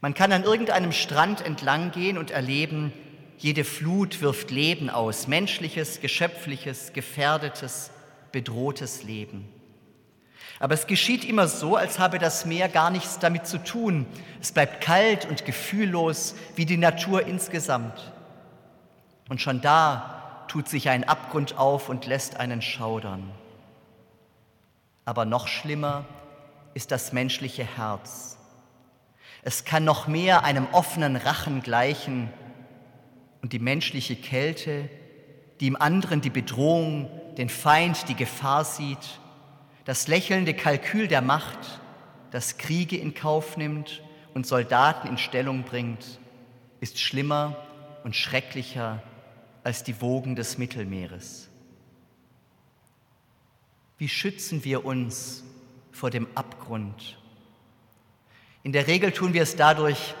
Man 0.00 0.14
kann 0.14 0.32
an 0.32 0.44
irgendeinem 0.44 0.92
Strand 0.92 1.44
entlang 1.44 1.90
gehen 1.90 2.16
und 2.16 2.30
erleben, 2.30 2.92
jede 3.38 3.64
Flut 3.64 4.20
wirft 4.20 4.50
Leben 4.50 4.90
aus, 4.90 5.26
menschliches, 5.26 6.00
geschöpfliches, 6.00 6.92
gefährdetes, 6.92 7.90
bedrohtes 8.32 9.02
Leben. 9.02 9.48
Aber 10.58 10.74
es 10.74 10.86
geschieht 10.86 11.24
immer 11.24 11.48
so, 11.48 11.76
als 11.76 11.98
habe 11.98 12.18
das 12.18 12.44
Meer 12.44 12.68
gar 12.68 12.90
nichts 12.90 13.18
damit 13.18 13.46
zu 13.46 13.56
tun. 13.62 14.06
Es 14.42 14.52
bleibt 14.52 14.82
kalt 14.82 15.24
und 15.24 15.46
gefühllos 15.46 16.34
wie 16.54 16.66
die 16.66 16.76
Natur 16.76 17.26
insgesamt. 17.26 18.12
Und 19.30 19.40
schon 19.40 19.62
da 19.62 20.44
tut 20.48 20.68
sich 20.68 20.90
ein 20.90 21.04
Abgrund 21.04 21.56
auf 21.56 21.88
und 21.88 22.06
lässt 22.06 22.36
einen 22.36 22.60
schaudern. 22.60 23.30
Aber 25.06 25.24
noch 25.24 25.48
schlimmer 25.48 26.04
ist 26.74 26.90
das 26.90 27.12
menschliche 27.14 27.64
Herz. 27.64 28.36
Es 29.42 29.64
kann 29.64 29.84
noch 29.84 30.06
mehr 30.06 30.44
einem 30.44 30.66
offenen 30.72 31.16
Rachen 31.16 31.62
gleichen 31.62 32.30
und 33.42 33.52
die 33.52 33.58
menschliche 33.58 34.16
Kälte, 34.16 34.88
die 35.60 35.66
im 35.66 35.76
anderen 35.76 36.20
die 36.20 36.30
Bedrohung, 36.30 37.10
den 37.36 37.48
Feind, 37.48 38.08
die 38.08 38.14
Gefahr 38.14 38.64
sieht, 38.64 39.20
das 39.84 40.08
lächelnde 40.08 40.54
Kalkül 40.54 41.08
der 41.08 41.22
Macht, 41.22 41.80
das 42.30 42.58
Kriege 42.58 42.96
in 42.96 43.14
Kauf 43.14 43.56
nimmt 43.56 44.02
und 44.34 44.46
Soldaten 44.46 45.08
in 45.08 45.18
Stellung 45.18 45.64
bringt, 45.64 46.20
ist 46.80 46.98
schlimmer 46.98 47.56
und 48.04 48.14
schrecklicher 48.14 49.02
als 49.64 49.84
die 49.84 50.00
Wogen 50.00 50.36
des 50.36 50.58
Mittelmeeres. 50.58 51.48
Wie 53.98 54.08
schützen 54.08 54.64
wir 54.64 54.84
uns 54.84 55.44
vor 56.00 56.10
dem 56.10 56.26
Abgrund. 56.34 57.18
In 58.62 58.72
der 58.72 58.86
Regel 58.86 59.12
tun 59.12 59.32
wir 59.32 59.42
es 59.42 59.56
dadurch, 59.56 60.14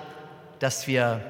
dass 0.58 0.86
wir 0.86 1.20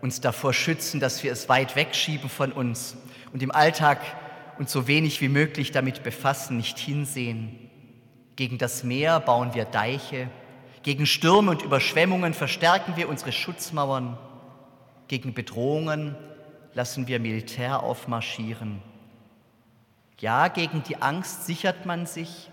uns 0.00 0.20
davor 0.20 0.52
schützen, 0.52 1.00
dass 1.00 1.22
wir 1.22 1.32
es 1.32 1.48
weit 1.48 1.76
wegschieben 1.76 2.28
von 2.28 2.52
uns 2.52 2.96
und 3.32 3.42
im 3.42 3.50
Alltag 3.50 4.00
uns 4.58 4.72
so 4.72 4.86
wenig 4.86 5.20
wie 5.20 5.28
möglich 5.28 5.72
damit 5.72 6.02
befassen, 6.02 6.56
nicht 6.56 6.78
hinsehen. 6.78 7.70
Gegen 8.36 8.58
das 8.58 8.84
Meer 8.84 9.20
bauen 9.20 9.54
wir 9.54 9.64
Deiche, 9.64 10.28
gegen 10.82 11.06
Stürme 11.06 11.50
und 11.50 11.62
Überschwemmungen 11.62 12.32
verstärken 12.32 12.96
wir 12.96 13.08
unsere 13.08 13.32
Schutzmauern, 13.32 14.18
gegen 15.08 15.34
Bedrohungen 15.34 16.14
lassen 16.72 17.06
wir 17.06 17.20
Militär 17.20 17.82
aufmarschieren. 17.82 18.82
Ja, 20.18 20.48
gegen 20.48 20.82
die 20.82 20.96
Angst 20.96 21.46
sichert 21.46 21.84
man 21.84 22.06
sich 22.06 22.50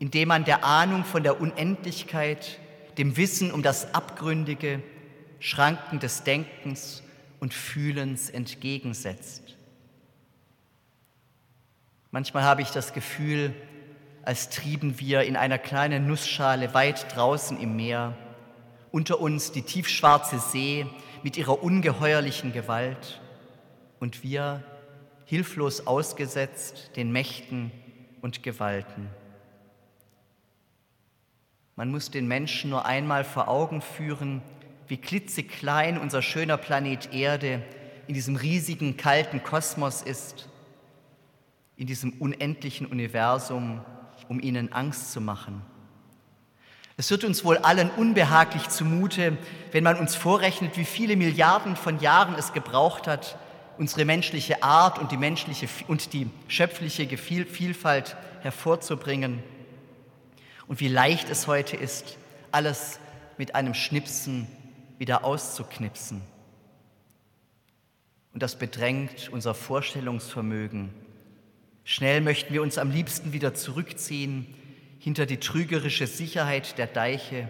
indem 0.00 0.28
man 0.28 0.44
der 0.44 0.64
Ahnung 0.64 1.04
von 1.04 1.22
der 1.22 1.40
Unendlichkeit, 1.40 2.58
dem 3.00 3.16
Wissen 3.16 3.50
um 3.50 3.62
das 3.62 3.94
Abgründige, 3.94 4.82
Schranken 5.38 6.00
des 6.00 6.22
Denkens 6.22 7.02
und 7.40 7.54
Fühlens 7.54 8.28
entgegensetzt. 8.28 9.56
Manchmal 12.10 12.42
habe 12.42 12.60
ich 12.60 12.68
das 12.72 12.92
Gefühl, 12.92 13.54
als 14.22 14.50
trieben 14.50 15.00
wir 15.00 15.22
in 15.22 15.36
einer 15.36 15.56
kleinen 15.56 16.06
Nussschale 16.08 16.74
weit 16.74 17.16
draußen 17.16 17.58
im 17.58 17.74
Meer, 17.74 18.18
unter 18.90 19.18
uns 19.18 19.50
die 19.50 19.62
tiefschwarze 19.62 20.38
See 20.38 20.84
mit 21.22 21.38
ihrer 21.38 21.62
ungeheuerlichen 21.62 22.52
Gewalt 22.52 23.22
und 23.98 24.22
wir 24.22 24.62
hilflos 25.24 25.86
ausgesetzt 25.86 26.90
den 26.96 27.12
Mächten 27.12 27.72
und 28.20 28.42
Gewalten. 28.42 29.08
Man 31.80 31.90
muss 31.90 32.10
den 32.10 32.28
Menschen 32.28 32.68
nur 32.68 32.84
einmal 32.84 33.24
vor 33.24 33.48
Augen 33.48 33.80
führen, 33.80 34.42
wie 34.86 34.98
klitzeklein 34.98 35.96
unser 35.96 36.20
schöner 36.20 36.58
Planet 36.58 37.14
Erde 37.14 37.62
in 38.06 38.12
diesem 38.12 38.36
riesigen, 38.36 38.98
kalten 38.98 39.42
Kosmos 39.42 40.02
ist, 40.02 40.50
in 41.78 41.86
diesem 41.86 42.12
unendlichen 42.18 42.86
Universum, 42.86 43.80
um 44.28 44.40
ihnen 44.40 44.74
Angst 44.74 45.12
zu 45.12 45.22
machen. 45.22 45.62
Es 46.98 47.10
wird 47.10 47.24
uns 47.24 47.46
wohl 47.46 47.56
allen 47.56 47.88
unbehaglich 47.88 48.68
zumute, 48.68 49.38
wenn 49.72 49.82
man 49.82 49.96
uns 49.96 50.14
vorrechnet, 50.14 50.76
wie 50.76 50.84
viele 50.84 51.16
Milliarden 51.16 51.76
von 51.76 51.98
Jahren 51.98 52.34
es 52.34 52.52
gebraucht 52.52 53.06
hat, 53.06 53.38
unsere 53.78 54.04
menschliche 54.04 54.62
Art 54.62 54.98
und 54.98 55.12
die 55.12 55.16
menschliche 55.16 55.66
und 55.88 56.12
die 56.12 56.28
schöpfliche 56.46 57.16
Vielfalt 57.16 58.18
hervorzubringen 58.42 59.42
und 60.70 60.78
wie 60.78 60.86
leicht 60.86 61.30
es 61.30 61.48
heute 61.48 61.76
ist, 61.76 62.16
alles 62.52 63.00
mit 63.38 63.56
einem 63.56 63.74
Schnipsen 63.74 64.46
wieder 64.98 65.24
auszuknipsen. 65.24 66.22
und 68.32 68.40
das 68.40 68.54
bedrängt 68.54 69.30
unser 69.32 69.52
Vorstellungsvermögen. 69.54 70.94
Schnell 71.82 72.20
möchten 72.20 72.54
wir 72.54 72.62
uns 72.62 72.78
am 72.78 72.92
liebsten 72.92 73.32
wieder 73.32 73.52
zurückziehen 73.52 74.46
hinter 75.00 75.26
die 75.26 75.40
trügerische 75.40 76.06
Sicherheit 76.06 76.78
der 76.78 76.86
Deiche 76.86 77.48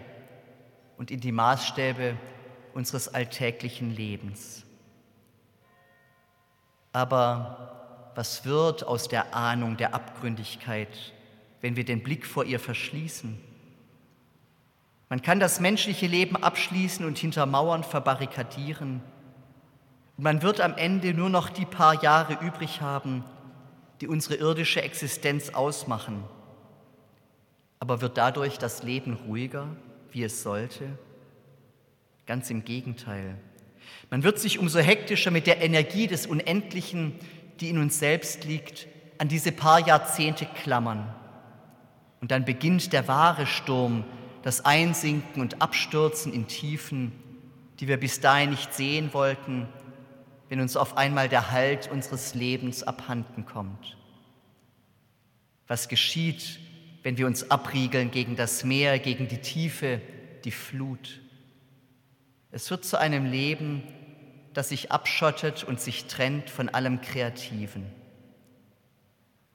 und 0.97 1.11
in 1.11 1.19
die 1.19 1.31
Maßstäbe 1.31 2.17
unseres 2.73 3.07
alltäglichen 3.07 3.95
Lebens. 3.95 4.65
Aber 6.91 8.11
was 8.15 8.45
wird 8.45 8.83
aus 8.83 9.09
der 9.09 9.35
Ahnung 9.35 9.77
der 9.77 9.93
Abgründigkeit, 9.93 11.13
wenn 11.61 11.75
wir 11.75 11.85
den 11.85 12.03
Blick 12.03 12.25
vor 12.25 12.43
ihr 12.45 12.59
verschließen? 12.59 13.37
Man 15.11 15.21
kann 15.21 15.39
das 15.39 15.59
menschliche 15.59 16.07
Leben 16.07 16.37
abschließen 16.37 17.05
und 17.05 17.17
hinter 17.17 17.45
Mauern 17.45 17.83
verbarrikadieren. 17.83 19.01
Und 20.15 20.23
man 20.23 20.41
wird 20.41 20.61
am 20.61 20.77
Ende 20.77 21.13
nur 21.13 21.29
noch 21.29 21.49
die 21.49 21.65
paar 21.65 22.01
Jahre 22.01 22.37
übrig 22.45 22.79
haben, 22.79 23.25
die 23.99 24.07
unsere 24.07 24.35
irdische 24.35 24.81
Existenz 24.81 25.49
ausmachen. 25.49 26.23
Aber 27.79 27.99
wird 27.99 28.17
dadurch 28.17 28.57
das 28.57 28.83
Leben 28.83 29.15
ruhiger, 29.27 29.67
wie 30.11 30.23
es 30.23 30.43
sollte? 30.43 30.97
Ganz 32.25 32.49
im 32.49 32.63
Gegenteil. 32.63 33.37
Man 34.09 34.23
wird 34.23 34.39
sich 34.39 34.59
umso 34.59 34.79
hektischer 34.79 35.31
mit 35.31 35.45
der 35.45 35.61
Energie 35.61 36.07
des 36.07 36.25
Unendlichen, 36.25 37.15
die 37.59 37.69
in 37.69 37.77
uns 37.77 37.99
selbst 37.99 38.45
liegt, 38.45 38.87
an 39.17 39.27
diese 39.27 39.51
paar 39.51 39.85
Jahrzehnte 39.85 40.45
klammern. 40.45 41.13
Und 42.21 42.31
dann 42.31 42.45
beginnt 42.45 42.93
der 42.93 43.07
wahre 43.07 43.47
Sturm, 43.47 44.05
das 44.43 44.63
Einsinken 44.63 45.41
und 45.41 45.61
Abstürzen 45.61 46.33
in 46.33 46.47
Tiefen, 46.47 47.11
die 47.79 47.87
wir 47.87 47.97
bis 47.97 48.19
dahin 48.19 48.51
nicht 48.51 48.73
sehen 48.73 49.13
wollten, 49.13 49.67
wenn 50.49 50.61
uns 50.61 50.77
auf 50.77 50.97
einmal 50.97 51.29
der 51.29 51.51
Halt 51.51 51.89
unseres 51.91 52.35
Lebens 52.35 52.83
abhanden 52.83 53.45
kommt. 53.45 53.97
Was 55.67 55.87
geschieht, 55.87 56.59
wenn 57.03 57.17
wir 57.17 57.25
uns 57.25 57.49
abriegeln 57.49 58.11
gegen 58.11 58.35
das 58.35 58.63
Meer, 58.63 58.99
gegen 58.99 59.27
die 59.27 59.39
Tiefe, 59.39 60.01
die 60.43 60.51
Flut? 60.51 61.21
Es 62.51 62.69
wird 62.69 62.85
zu 62.85 62.99
einem 62.99 63.25
Leben, 63.25 63.83
das 64.53 64.69
sich 64.69 64.91
abschottet 64.91 65.63
und 65.63 65.79
sich 65.79 66.05
trennt 66.05 66.49
von 66.49 66.69
allem 66.69 67.01
Kreativen. 67.01 67.85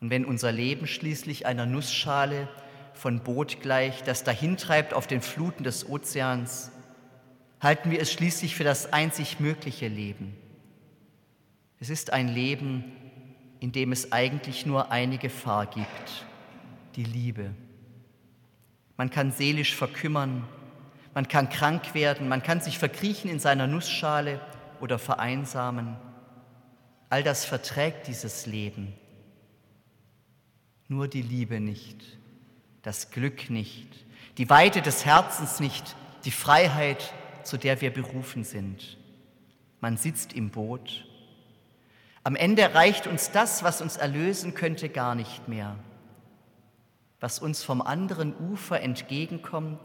Und 0.06 0.10
wenn 0.10 0.24
unser 0.24 0.52
Leben 0.52 0.86
schließlich 0.86 1.46
einer 1.46 1.66
Nussschale 1.66 2.48
von 2.92 3.24
Boot 3.24 3.60
gleich, 3.60 4.04
das 4.04 4.22
dahintreibt 4.22 4.94
auf 4.94 5.08
den 5.08 5.20
Fluten 5.20 5.64
des 5.64 5.88
Ozeans, 5.88 6.70
halten 7.60 7.90
wir 7.90 8.00
es 8.00 8.12
schließlich 8.12 8.54
für 8.54 8.62
das 8.62 8.92
einzig 8.92 9.40
mögliche 9.40 9.88
Leben. 9.88 10.36
Es 11.80 11.90
ist 11.90 12.12
ein 12.12 12.28
Leben, 12.28 12.84
in 13.58 13.72
dem 13.72 13.90
es 13.90 14.12
eigentlich 14.12 14.64
nur 14.64 14.92
eine 14.92 15.18
Gefahr 15.18 15.66
gibt, 15.66 16.24
die 16.94 17.02
Liebe. 17.02 17.50
Man 18.96 19.10
kann 19.10 19.32
seelisch 19.32 19.74
verkümmern, 19.74 20.46
man 21.14 21.26
kann 21.26 21.48
krank 21.48 21.94
werden, 21.94 22.28
man 22.28 22.44
kann 22.44 22.60
sich 22.60 22.78
verkriechen 22.78 23.28
in 23.28 23.40
seiner 23.40 23.66
Nussschale 23.66 24.40
oder 24.80 25.00
vereinsamen. 25.00 25.96
All 27.10 27.24
das 27.24 27.44
verträgt 27.44 28.06
dieses 28.06 28.46
Leben. 28.46 28.94
Nur 30.88 31.08
die 31.08 31.22
Liebe 31.22 31.60
nicht 31.60 32.16
das 32.86 33.10
Glück 33.10 33.50
nicht, 33.50 33.88
die 34.38 34.48
Weite 34.48 34.80
des 34.80 35.04
Herzens 35.04 35.58
nicht, 35.58 35.96
die 36.24 36.30
Freiheit, 36.30 37.12
zu 37.42 37.56
der 37.56 37.80
wir 37.80 37.92
berufen 37.92 38.44
sind. 38.44 38.96
Man 39.80 39.96
sitzt 39.96 40.34
im 40.34 40.50
Boot. 40.50 41.04
Am 42.22 42.36
Ende 42.36 42.74
reicht 42.74 43.08
uns 43.08 43.32
das, 43.32 43.64
was 43.64 43.80
uns 43.80 43.96
erlösen 43.96 44.54
könnte, 44.54 44.88
gar 44.88 45.16
nicht 45.16 45.48
mehr. 45.48 45.74
Was 47.18 47.40
uns 47.40 47.64
vom 47.64 47.82
anderen 47.82 48.36
Ufer 48.52 48.80
entgegenkommt, 48.80 49.80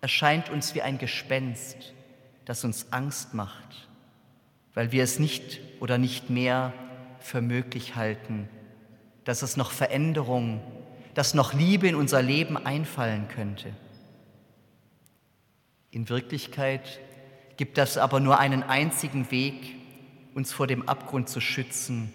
erscheint 0.00 0.50
uns 0.50 0.74
wie 0.74 0.82
ein 0.82 0.98
Gespenst, 0.98 1.94
das 2.44 2.64
uns 2.64 2.92
Angst 2.92 3.34
macht, 3.34 3.88
weil 4.74 4.90
wir 4.90 5.04
es 5.04 5.20
nicht 5.20 5.60
oder 5.78 5.96
nicht 5.96 6.28
mehr 6.28 6.72
für 7.20 7.40
möglich 7.40 7.94
halten, 7.94 8.48
dass 9.30 9.42
es 9.42 9.56
noch 9.56 9.70
Veränderung 9.70 10.60
dass 11.14 11.34
noch 11.34 11.52
Liebe 11.52 11.88
in 11.88 11.94
unser 11.94 12.22
Leben 12.22 12.56
einfallen 12.56 13.28
könnte. 13.28 13.72
In 15.90 16.08
Wirklichkeit 16.08 17.00
gibt 17.56 17.78
es 17.78 17.98
aber 17.98 18.20
nur 18.20 18.38
einen 18.38 18.62
einzigen 18.62 19.30
Weg, 19.30 19.74
uns 20.34 20.52
vor 20.52 20.66
dem 20.66 20.88
Abgrund 20.88 21.28
zu 21.28 21.40
schützen. 21.40 22.14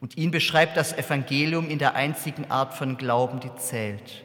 Und 0.00 0.16
ihn 0.16 0.30
beschreibt 0.30 0.76
das 0.76 0.92
Evangelium 0.94 1.68
in 1.68 1.78
der 1.78 1.94
einzigen 1.94 2.50
Art 2.50 2.74
von 2.74 2.96
Glauben, 2.96 3.40
die 3.40 3.54
zählt. 3.56 4.24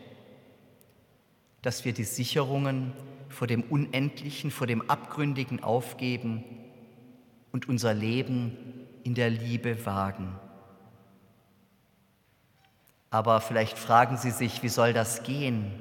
Dass 1.61 1.83
wir 1.85 1.93
die 1.93 2.05
Sicherungen 2.05 2.93
vor 3.29 3.47
dem 3.47 3.63
Unendlichen, 3.63 4.49
vor 4.49 4.65
dem 4.65 4.89
Abgründigen 4.89 5.61
aufgeben 5.61 6.43
und 7.51 7.67
unser 7.67 7.93
Leben 7.93 8.57
in 9.03 9.13
der 9.13 9.29
Liebe 9.29 9.85
wagen. 9.85 10.39
Aber 13.17 13.41
vielleicht 13.41 13.79
fragen 13.79 14.15
Sie 14.15 14.29
sich, 14.29 14.61
wie 14.61 14.69
soll 14.69 14.93
das 14.93 15.23
gehen? 15.23 15.71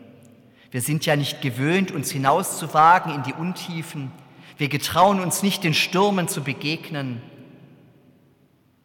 Wir 0.70 0.81
sind 0.81 1.05
ja 1.05 1.16
nicht 1.16 1.42
gewöhnt, 1.42 1.92
uns 1.92 2.11
hinauszuwagen 2.11 3.14
in 3.14 3.25
die 3.25 3.35
Untiefen. 3.35 4.11
Wir 4.57 4.70
getrauen 4.70 5.20
uns 5.20 5.42
nicht, 5.42 5.62
den 5.62 5.75
Stürmen 5.75 6.29
zu 6.29 6.42
begegnen. 6.42 7.20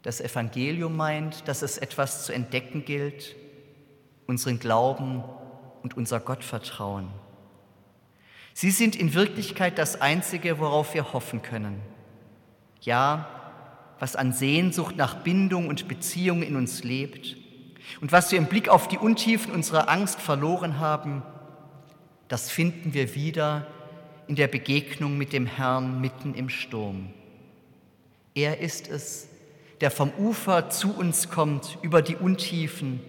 Das 0.01 0.19
Evangelium 0.19 0.97
meint, 0.97 1.47
dass 1.47 1.61
es 1.61 1.77
etwas 1.77 2.25
zu 2.25 2.33
entdecken 2.33 2.83
gilt, 2.83 3.37
unseren 4.27 4.59
Glauben 4.59 5.23
und 5.81 5.95
unser 5.95 6.19
Gottvertrauen. 6.19 7.07
Sie 8.53 8.71
sind 8.71 8.97
in 8.97 9.13
Wirklichkeit 9.13 9.77
das 9.77 10.01
Einzige, 10.01 10.59
worauf 10.59 10.93
wir 10.93 11.13
hoffen 11.13 11.41
können. 11.41 11.79
Ja, 12.81 13.29
was 13.97 14.17
an 14.17 14.33
Sehnsucht 14.33 14.97
nach 14.97 15.23
Bindung 15.23 15.69
und 15.69 15.87
Beziehung 15.87 16.43
in 16.43 16.57
uns 16.57 16.83
lebt 16.83 17.37
und 17.99 18.11
was 18.11 18.31
wir 18.31 18.37
im 18.37 18.47
Blick 18.47 18.69
auf 18.69 18.87
die 18.87 18.97
Untiefen 18.97 19.51
unserer 19.51 19.89
Angst 19.89 20.19
verloren 20.19 20.79
haben, 20.79 21.23
das 22.27 22.49
finden 22.49 22.93
wir 22.93 23.15
wieder 23.15 23.67
in 24.27 24.35
der 24.35 24.47
Begegnung 24.47 25.17
mit 25.17 25.33
dem 25.33 25.45
Herrn 25.45 25.99
mitten 25.99 26.33
im 26.33 26.49
Sturm. 26.49 27.09
Er 28.33 28.59
ist 28.59 28.87
es, 28.87 29.27
der 29.81 29.91
vom 29.91 30.11
Ufer 30.17 30.69
zu 30.69 30.95
uns 30.95 31.29
kommt, 31.29 31.77
über 31.81 32.01
die 32.01 32.15
Untiefen. 32.15 33.01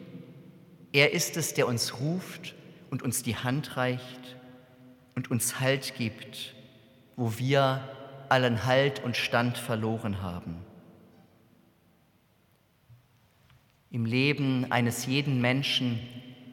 Er 0.92 1.12
ist 1.12 1.36
es, 1.36 1.54
der 1.54 1.68
uns 1.68 2.00
ruft 2.00 2.54
und 2.90 3.02
uns 3.02 3.22
die 3.22 3.36
Hand 3.36 3.76
reicht 3.76 4.36
und 5.14 5.30
uns 5.30 5.60
Halt 5.60 5.94
gibt, 5.96 6.54
wo 7.14 7.38
wir 7.38 7.88
allen 8.28 8.64
Halt 8.64 9.04
und 9.04 9.16
Stand 9.16 9.58
verloren 9.58 10.22
haben. 10.22 10.56
Im 13.92 14.06
Leben 14.06 14.72
eines 14.72 15.04
jeden 15.04 15.42
Menschen 15.42 16.00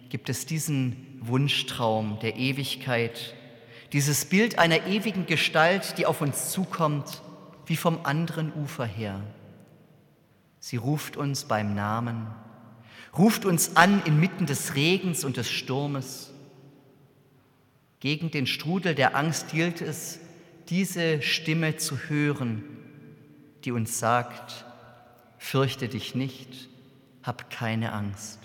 gibt 0.09 0.27
es 0.27 0.45
diesen 0.45 1.07
Wunschtraum 1.21 2.19
der 2.21 2.35
Ewigkeit, 2.35 3.33
dieses 3.93 4.25
Bild 4.25 4.59
einer 4.59 4.87
ewigen 4.87 5.25
Gestalt, 5.25 5.97
die 5.97 6.05
auf 6.05 6.19
uns 6.19 6.51
zukommt, 6.51 7.21
wie 7.65 7.77
vom 7.77 7.99
anderen 8.03 8.51
Ufer 8.51 8.85
her. 8.85 9.21
Sie 10.59 10.75
ruft 10.75 11.15
uns 11.15 11.45
beim 11.45 11.73
Namen, 11.73 12.27
ruft 13.17 13.45
uns 13.45 13.77
an 13.77 14.03
inmitten 14.03 14.45
des 14.45 14.75
Regens 14.75 15.23
und 15.23 15.37
des 15.37 15.49
Sturmes. 15.49 16.33
Gegen 18.01 18.31
den 18.31 18.47
Strudel 18.47 18.95
der 18.95 19.15
Angst 19.15 19.51
gilt 19.51 19.79
es, 19.79 20.19
diese 20.67 21.21
Stimme 21.21 21.77
zu 21.77 21.97
hören, 22.09 22.65
die 23.63 23.71
uns 23.71 23.97
sagt, 23.97 24.65
fürchte 25.37 25.87
dich 25.87 26.15
nicht, 26.15 26.68
hab 27.23 27.49
keine 27.49 27.93
Angst. 27.93 28.39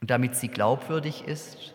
Und 0.00 0.10
damit 0.10 0.34
sie 0.36 0.48
glaubwürdig 0.48 1.24
ist, 1.26 1.74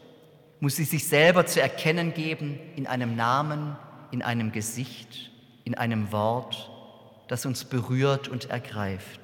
muss 0.60 0.76
sie 0.76 0.84
sich 0.84 1.08
selber 1.08 1.46
zu 1.46 1.62
erkennen 1.62 2.14
geben 2.14 2.60
in 2.76 2.88
einem 2.88 3.16
Namen, 3.16 3.76
in 4.12 4.22
einem 4.22 4.52
Gesicht, 4.52 5.32
in 5.64 5.76
einem 5.76 6.12
Wort, 6.12 6.72
das 7.28 7.46
uns 7.46 7.66
berührt 7.66 8.28
und 8.28 8.50
ergreift. 8.50 9.20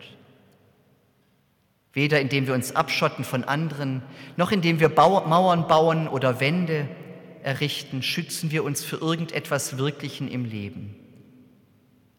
Weder 1.94 2.22
indem 2.22 2.48
wir 2.48 2.54
uns 2.54 2.76
abschotten 2.76 3.24
von 3.26 3.44
anderen, 3.44 4.02
noch 4.38 4.52
indem 4.52 4.80
wir 4.80 4.90
Mauern 4.90 5.68
bauen 5.68 6.08
oder 6.08 6.40
Wände 6.40 6.88
errichten, 7.44 8.02
schützen 8.02 8.52
wir 8.52 8.64
uns 8.64 8.84
für 8.84 8.98
irgendetwas 8.98 9.78
Wirklichen 9.78 10.30
im 10.30 10.46
Leben. 10.46 10.96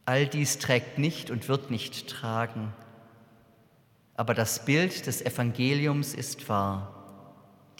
All 0.04 0.26
dies 0.26 0.58
trägt 0.58 0.98
nicht 0.98 1.30
und 1.30 1.48
wird 1.48 1.70
nicht 1.70 2.08
tragen, 2.08 2.72
aber 4.22 4.35
das 4.35 4.64
Bild 4.64 5.08
des 5.08 5.20
Evangeliums 5.20 6.14
ist 6.14 6.48
wahr. 6.48 6.94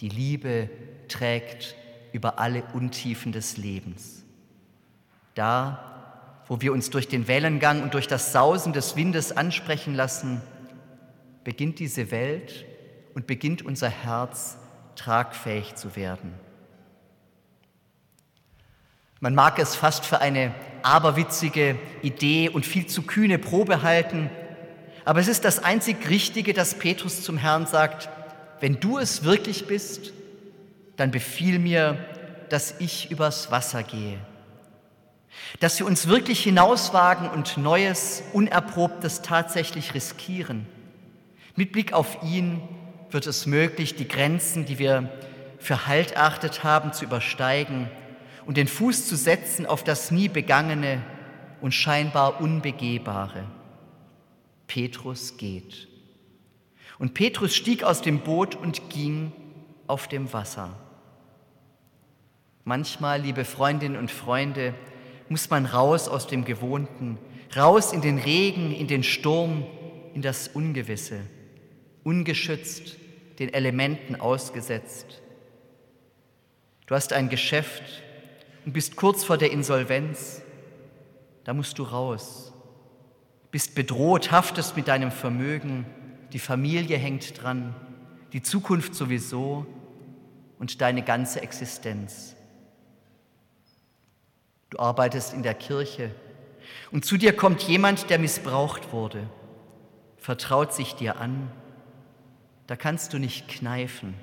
Die 0.01 0.09
Liebe 0.09 0.69
trägt 1.07 1.73
über 2.11 2.37
alle 2.37 2.63
Untiefen 2.73 3.31
des 3.31 3.55
Lebens. 3.55 4.25
Da, 5.35 6.41
wo 6.49 6.59
wir 6.59 6.73
uns 6.73 6.89
durch 6.89 7.07
den 7.07 7.29
Wellengang 7.29 7.81
und 7.81 7.93
durch 7.93 8.09
das 8.09 8.33
Sausen 8.33 8.73
des 8.73 8.97
Windes 8.97 9.31
ansprechen 9.31 9.95
lassen, 9.95 10.41
beginnt 11.45 11.79
diese 11.79 12.11
Welt 12.11 12.65
und 13.13 13.25
beginnt 13.25 13.61
unser 13.61 13.87
Herz 13.87 14.57
tragfähig 14.97 15.75
zu 15.75 15.95
werden. 15.95 16.33
Man 19.21 19.33
mag 19.33 19.59
es 19.59 19.77
fast 19.77 20.05
für 20.05 20.19
eine 20.19 20.53
aberwitzige 20.81 21.77
Idee 22.01 22.49
und 22.49 22.65
viel 22.65 22.85
zu 22.85 23.03
kühne 23.03 23.39
Probe 23.39 23.81
halten, 23.81 24.29
aber 25.05 25.19
es 25.19 25.27
ist 25.27 25.45
das 25.45 25.63
einzig 25.63 26.09
Richtige, 26.09 26.53
dass 26.53 26.75
Petrus 26.75 27.23
zum 27.23 27.37
Herrn 27.37 27.65
sagt, 27.65 28.09
wenn 28.59 28.79
du 28.79 28.97
es 28.97 29.23
wirklich 29.23 29.67
bist, 29.67 30.13
dann 30.95 31.11
befiehl 31.11 31.59
mir, 31.59 31.97
dass 32.49 32.75
ich 32.79 33.11
übers 33.11 33.51
Wasser 33.51 33.83
gehe. 33.83 34.17
Dass 35.59 35.79
wir 35.79 35.85
uns 35.85 36.07
wirklich 36.07 36.43
hinauswagen 36.43 37.29
und 37.29 37.57
Neues, 37.57 38.23
Unerprobtes 38.31 39.21
tatsächlich 39.21 39.93
riskieren. 39.93 40.67
Mit 41.55 41.71
Blick 41.71 41.93
auf 41.93 42.23
ihn 42.23 42.61
wird 43.09 43.27
es 43.27 43.45
möglich, 43.45 43.95
die 43.95 44.07
Grenzen, 44.07 44.65
die 44.65 44.79
wir 44.79 45.09
für 45.59 45.87
Halt 45.87 46.11
erachtet 46.11 46.63
haben, 46.63 46.93
zu 46.93 47.05
übersteigen 47.05 47.89
und 48.45 48.57
den 48.57 48.67
Fuß 48.67 49.07
zu 49.07 49.15
setzen 49.15 49.65
auf 49.65 49.83
das 49.83 50.11
nie 50.11 50.29
Begangene 50.29 51.01
und 51.61 51.73
scheinbar 51.73 52.41
Unbegehbare. 52.41 53.45
Petrus 54.73 55.37
geht. 55.37 55.87
Und 56.97 57.13
Petrus 57.13 57.55
stieg 57.55 57.83
aus 57.83 58.01
dem 58.01 58.21
Boot 58.21 58.55
und 58.55 58.89
ging 58.89 59.31
auf 59.85 60.07
dem 60.07 60.33
Wasser. 60.33 60.75
Manchmal, 62.63 63.21
liebe 63.21 63.45
Freundinnen 63.45 63.97
und 63.97 64.09
Freunde, 64.09 64.73
muss 65.29 65.51
man 65.51 65.67
raus 65.67 66.07
aus 66.07 66.25
dem 66.25 66.43
Gewohnten, 66.43 67.19
raus 67.55 67.93
in 67.93 68.01
den 68.01 68.17
Regen, 68.17 68.73
in 68.73 68.87
den 68.87 69.03
Sturm, 69.03 69.63
in 70.15 70.23
das 70.23 70.47
Ungewisse, 70.47 71.19
ungeschützt, 72.03 72.95
den 73.37 73.53
Elementen 73.53 74.15
ausgesetzt. 74.15 75.21
Du 76.87 76.95
hast 76.95 77.13
ein 77.13 77.29
Geschäft 77.29 77.83
und 78.65 78.73
bist 78.73 78.95
kurz 78.95 79.23
vor 79.23 79.37
der 79.37 79.51
Insolvenz, 79.51 80.41
da 81.43 81.53
musst 81.53 81.77
du 81.77 81.83
raus. 81.83 82.52
Bist 83.53 83.75
bedroht, 83.75 84.31
haftest 84.31 84.75
mit 84.75 84.87
deinem 84.87 85.11
Vermögen, 85.11 85.85
die 86.31 86.39
Familie 86.39 86.97
hängt 86.97 87.39
dran, 87.39 87.75
die 88.33 88.41
Zukunft 88.41 88.95
sowieso 88.95 89.67
und 90.57 90.81
deine 90.81 91.03
ganze 91.03 91.39
Existenz. 91.43 92.35
Du 94.71 94.79
arbeitest 94.79 95.35
in 95.35 95.43
der 95.43 95.53
Kirche 95.53 96.09
und 96.91 97.05
zu 97.05 97.15
dir 97.15 97.37
kommt 97.37 97.61
jemand, 97.61 98.09
der 98.09 98.17
missbraucht 98.17 98.91
wurde, 98.91 99.29
vertraut 100.17 100.73
sich 100.73 100.95
dir 100.95 101.17
an. 101.17 101.51
Da 102.65 102.75
kannst 102.75 103.13
du 103.13 103.19
nicht 103.19 103.47
kneifen, 103.47 104.15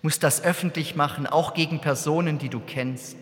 musst 0.00 0.22
das 0.22 0.44
öffentlich 0.44 0.94
machen, 0.94 1.26
auch 1.26 1.54
gegen 1.54 1.80
Personen, 1.80 2.38
die 2.38 2.50
du 2.50 2.60
kennst, 2.60 3.16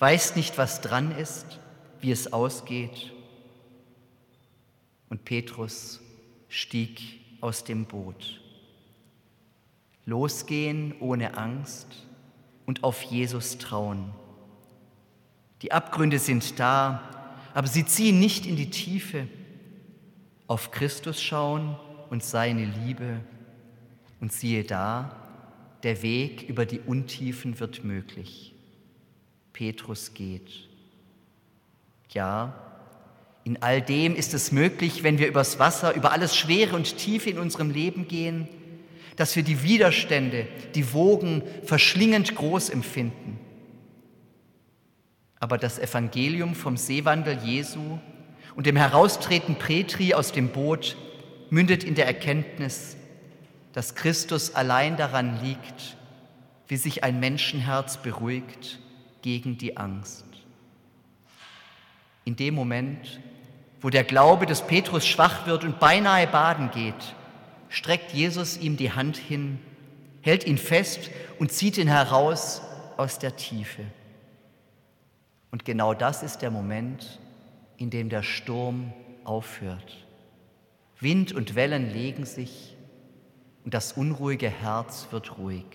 weißt 0.00 0.34
nicht, 0.34 0.58
was 0.58 0.80
dran 0.80 1.16
ist, 1.16 1.60
wie 2.00 2.10
es 2.10 2.32
ausgeht. 2.32 3.12
Und 5.08 5.24
Petrus 5.24 6.00
stieg 6.48 7.00
aus 7.40 7.64
dem 7.64 7.84
Boot. 7.84 8.40
Losgehen 10.06 10.94
ohne 11.00 11.36
Angst 11.36 12.06
und 12.66 12.84
auf 12.84 13.02
Jesus 13.02 13.58
trauen. 13.58 14.12
Die 15.62 15.72
Abgründe 15.72 16.18
sind 16.18 16.58
da, 16.58 17.34
aber 17.54 17.66
sie 17.66 17.86
ziehen 17.86 18.18
nicht 18.18 18.46
in 18.46 18.56
die 18.56 18.70
Tiefe. 18.70 19.28
Auf 20.46 20.70
Christus 20.70 21.22
schauen 21.22 21.76
und 22.10 22.22
seine 22.22 22.64
Liebe. 22.64 23.20
Und 24.20 24.32
siehe 24.32 24.64
da, 24.64 25.16
der 25.82 26.02
Weg 26.02 26.48
über 26.48 26.66
die 26.66 26.80
Untiefen 26.80 27.60
wird 27.60 27.84
möglich. 27.84 28.54
Petrus 29.52 30.14
geht. 30.14 30.68
Ja, 32.10 32.73
in 33.44 33.62
all 33.62 33.82
dem 33.82 34.16
ist 34.16 34.34
es 34.34 34.52
möglich, 34.52 35.02
wenn 35.02 35.18
wir 35.18 35.28
übers 35.28 35.58
Wasser, 35.58 35.94
über 35.94 36.12
alles 36.12 36.36
Schwere 36.36 36.74
und 36.74 36.96
Tiefe 36.96 37.30
in 37.30 37.38
unserem 37.38 37.70
Leben 37.70 38.08
gehen, 38.08 38.48
dass 39.16 39.36
wir 39.36 39.42
die 39.42 39.62
Widerstände, 39.62 40.48
die 40.74 40.92
Wogen 40.92 41.42
verschlingend 41.64 42.34
groß 42.34 42.70
empfinden 42.70 43.38
aber 45.44 45.58
das 45.58 45.78
Evangelium 45.78 46.54
vom 46.54 46.78
Seewandel 46.78 47.36
Jesu 47.44 47.98
und 48.56 48.64
dem 48.64 48.76
Heraustreten 48.76 49.56
Petri 49.56 50.14
aus 50.14 50.32
dem 50.32 50.48
Boot 50.48 50.96
mündet 51.50 51.84
in 51.84 51.94
der 51.94 52.06
Erkenntnis, 52.06 52.96
dass 53.74 53.94
Christus 53.94 54.54
allein 54.54 54.96
daran 54.96 55.38
liegt, 55.42 55.98
wie 56.66 56.78
sich 56.78 57.04
ein 57.04 57.20
Menschenherz 57.20 57.98
beruhigt 57.98 58.78
gegen 59.20 59.58
die 59.58 59.76
Angst. 59.76 60.24
In 62.24 62.36
dem 62.36 62.54
Moment, 62.54 63.20
wo 63.84 63.90
der 63.90 64.02
Glaube 64.02 64.46
des 64.46 64.62
Petrus 64.62 65.06
schwach 65.06 65.46
wird 65.46 65.62
und 65.62 65.78
beinahe 65.78 66.26
baden 66.26 66.70
geht, 66.70 67.14
streckt 67.68 68.14
Jesus 68.14 68.56
ihm 68.56 68.78
die 68.78 68.92
Hand 68.92 69.18
hin, 69.18 69.58
hält 70.22 70.46
ihn 70.46 70.56
fest 70.56 71.10
und 71.38 71.52
zieht 71.52 71.76
ihn 71.76 71.88
heraus 71.88 72.62
aus 72.96 73.18
der 73.18 73.36
Tiefe. 73.36 73.84
Und 75.50 75.66
genau 75.66 75.92
das 75.92 76.22
ist 76.22 76.38
der 76.38 76.50
Moment, 76.50 77.20
in 77.76 77.90
dem 77.90 78.08
der 78.08 78.22
Sturm 78.22 78.90
aufhört. 79.22 80.06
Wind 80.98 81.32
und 81.32 81.54
Wellen 81.54 81.92
legen 81.92 82.24
sich 82.24 82.74
und 83.66 83.74
das 83.74 83.92
unruhige 83.92 84.48
Herz 84.48 85.08
wird 85.10 85.36
ruhig. 85.36 85.66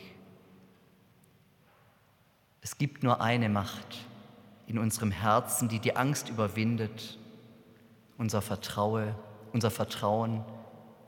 Es 2.61 2.79
gibt 2.79 3.03
nur 3.03 3.21
eine 3.21 3.49
Macht 3.49 3.99
in 4.65 4.79
unserem 4.79 5.11
Herzen, 5.11 5.69
die 5.69 5.77
die 5.77 5.95
Angst 5.95 6.29
überwindet, 6.29 7.18
unser 8.19 8.43
Vertraue, 8.43 9.15
unser 9.53 9.71
Vertrauen, 9.71 10.43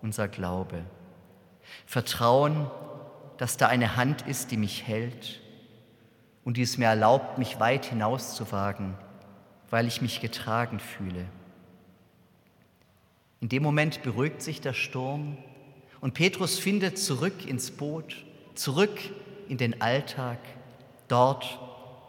unser 0.02 0.28
Glaube. 0.28 0.84
Vertrauen, 1.86 2.72
dass 3.38 3.58
da 3.58 3.68
eine 3.68 3.96
Hand 3.98 4.24
ist, 4.24 4.50
die 4.50 4.58
mich 4.58 4.88
hält 4.88 5.42
und 6.44 6.58
die 6.58 6.64
es 6.64 6.78
mir 6.78 6.86
erlaubt, 6.86 7.38
mich 7.38 7.60
weit 7.60 7.86
hinauszuwagen, 7.86 8.96
weil 9.70 9.88
ich 9.88 10.02
mich 10.02 10.22
getragen 10.22 10.80
fühle. 10.80 11.26
In 13.42 13.50
dem 13.50 13.62
Moment 13.62 14.02
beruhigt 14.04 14.42
sich 14.42 14.62
der 14.62 14.74
Sturm 14.74 15.38
und 16.00 16.14
Petrus 16.14 16.60
findet 16.60 16.98
zurück 16.98 17.46
ins 17.46 17.72
Boot, 17.72 18.16
zurück 18.56 19.00
in 19.50 19.58
den 19.58 19.82
Alltag, 19.82 20.40
dort, 21.08 21.60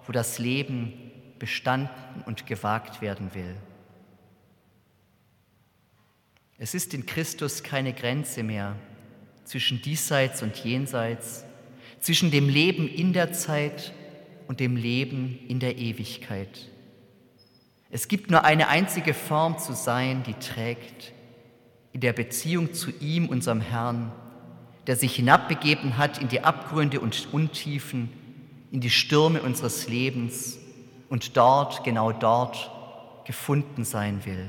wo 0.07 0.12
das 0.12 0.38
Leben 0.38 0.92
bestanden 1.38 2.22
und 2.24 2.46
gewagt 2.46 3.00
werden 3.00 3.34
will. 3.34 3.57
Es 6.63 6.75
ist 6.75 6.95
in 6.95 7.07
Christus 7.07 7.65
keine 7.65 7.93
Grenze 7.93 8.45
mehr 8.45 8.77
zwischen 9.43 9.83
diesseits 9.83 10.45
und 10.45 10.57
jenseits, 10.59 11.45
zwischen 11.99 12.31
dem 12.31 12.49
Leben 12.49 12.87
in 12.87 13.13
der 13.13 13.33
Zeit 13.33 13.93
und 14.47 14.61
dem 14.61 14.77
Leben 14.77 15.41
in 15.49 15.59
der 15.59 15.77
Ewigkeit. 15.77 16.71
Es 17.91 18.07
gibt 18.07 18.31
nur 18.31 18.45
eine 18.45 18.69
einzige 18.69 19.13
Form 19.13 19.59
zu 19.59 19.73
sein, 19.73 20.23
die 20.23 20.35
trägt, 20.35 21.13
in 21.93 22.01
der 22.01 22.13
Beziehung 22.13 22.73
zu 22.73 22.93
ihm, 23.01 23.29
unserem 23.29 23.61
Herrn, 23.61 24.13
der 24.87 24.95
sich 24.95 25.17
hinabbegeben 25.17 25.99
hat 25.99 26.19
in 26.19 26.29
die 26.29 26.45
Abgründe 26.45 27.01
und 27.01 27.27
Untiefen, 27.33 28.09
in 28.71 28.81
die 28.81 28.91
Stürme 28.91 29.43
unseres 29.43 29.89
Lebens 29.89 30.61
und 31.09 31.37
dort, 31.37 31.83
genau 31.83 32.13
dort, 32.13 32.71
gefunden 33.27 33.85
sein 33.85 34.25
will. 34.25 34.49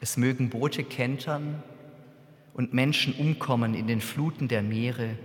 Es 0.00 0.16
mögen 0.16 0.50
Boote 0.50 0.84
kentern 0.84 1.62
und 2.54 2.72
Menschen 2.72 3.14
umkommen 3.14 3.74
in 3.74 3.86
den 3.86 4.00
Fluten 4.00 4.48
der 4.48 4.62
Meere, 4.62 5.16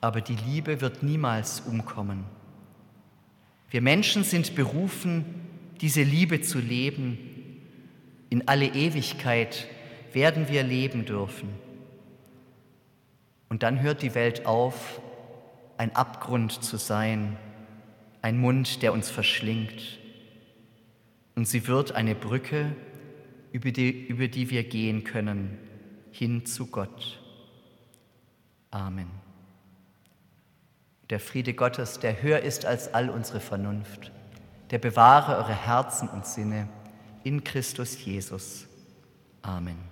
aber 0.00 0.20
die 0.20 0.36
Liebe 0.36 0.80
wird 0.80 1.02
niemals 1.02 1.60
umkommen. 1.60 2.24
Wir 3.70 3.82
Menschen 3.82 4.24
sind 4.24 4.54
berufen, 4.54 5.24
diese 5.80 6.02
Liebe 6.02 6.40
zu 6.40 6.58
leben. 6.58 7.18
In 8.28 8.48
alle 8.48 8.66
Ewigkeit 8.66 9.68
werden 10.12 10.48
wir 10.48 10.62
leben 10.62 11.04
dürfen. 11.04 11.48
Und 13.48 13.62
dann 13.62 13.80
hört 13.80 14.02
die 14.02 14.14
Welt 14.14 14.46
auf, 14.46 15.00
ein 15.76 15.94
Abgrund 15.94 16.62
zu 16.62 16.76
sein, 16.76 17.36
ein 18.22 18.38
Mund, 18.38 18.82
der 18.82 18.92
uns 18.92 19.10
verschlingt. 19.10 19.98
Und 21.36 21.46
sie 21.46 21.66
wird 21.66 21.92
eine 21.92 22.14
Brücke, 22.14 22.76
über 23.52 23.72
die, 23.72 23.90
über 23.90 24.28
die 24.28 24.50
wir 24.50 24.64
gehen 24.64 25.04
können, 25.04 25.58
hin 26.10 26.46
zu 26.46 26.66
Gott. 26.66 27.20
Amen. 28.70 29.10
Der 31.08 31.18
Friede 31.18 31.54
Gottes, 31.54 31.98
der 31.98 32.22
höher 32.22 32.40
ist 32.40 32.64
als 32.64 32.94
all 32.94 33.10
unsere 33.10 33.40
Vernunft, 33.40 34.12
der 34.70 34.78
bewahre 34.78 35.36
eure 35.36 35.54
Herzen 35.54 36.08
und 36.08 36.24
Sinne 36.24 36.68
in 37.24 37.42
Christus 37.42 38.04
Jesus. 38.04 38.66
Amen. 39.42 39.89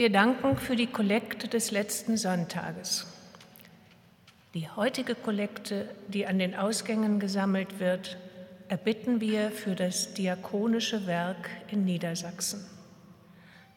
Wir 0.00 0.08
danken 0.08 0.56
für 0.56 0.76
die 0.76 0.86
Kollekte 0.86 1.46
des 1.46 1.72
letzten 1.72 2.16
Sonntages. 2.16 3.06
Die 4.54 4.66
heutige 4.66 5.14
Kollekte, 5.14 5.90
die 6.08 6.26
an 6.26 6.38
den 6.38 6.54
Ausgängen 6.54 7.20
gesammelt 7.20 7.80
wird, 7.80 8.16
erbitten 8.70 9.20
wir 9.20 9.50
für 9.50 9.74
das 9.74 10.14
diakonische 10.14 11.06
Werk 11.06 11.50
in 11.68 11.84
Niedersachsen. 11.84 12.64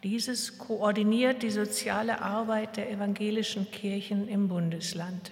Dieses 0.03 0.57
koordiniert 0.57 1.43
die 1.43 1.51
soziale 1.51 2.21
Arbeit 2.21 2.77
der 2.77 2.89
evangelischen 2.89 3.69
Kirchen 3.69 4.29
im 4.29 4.47
Bundesland. 4.47 5.29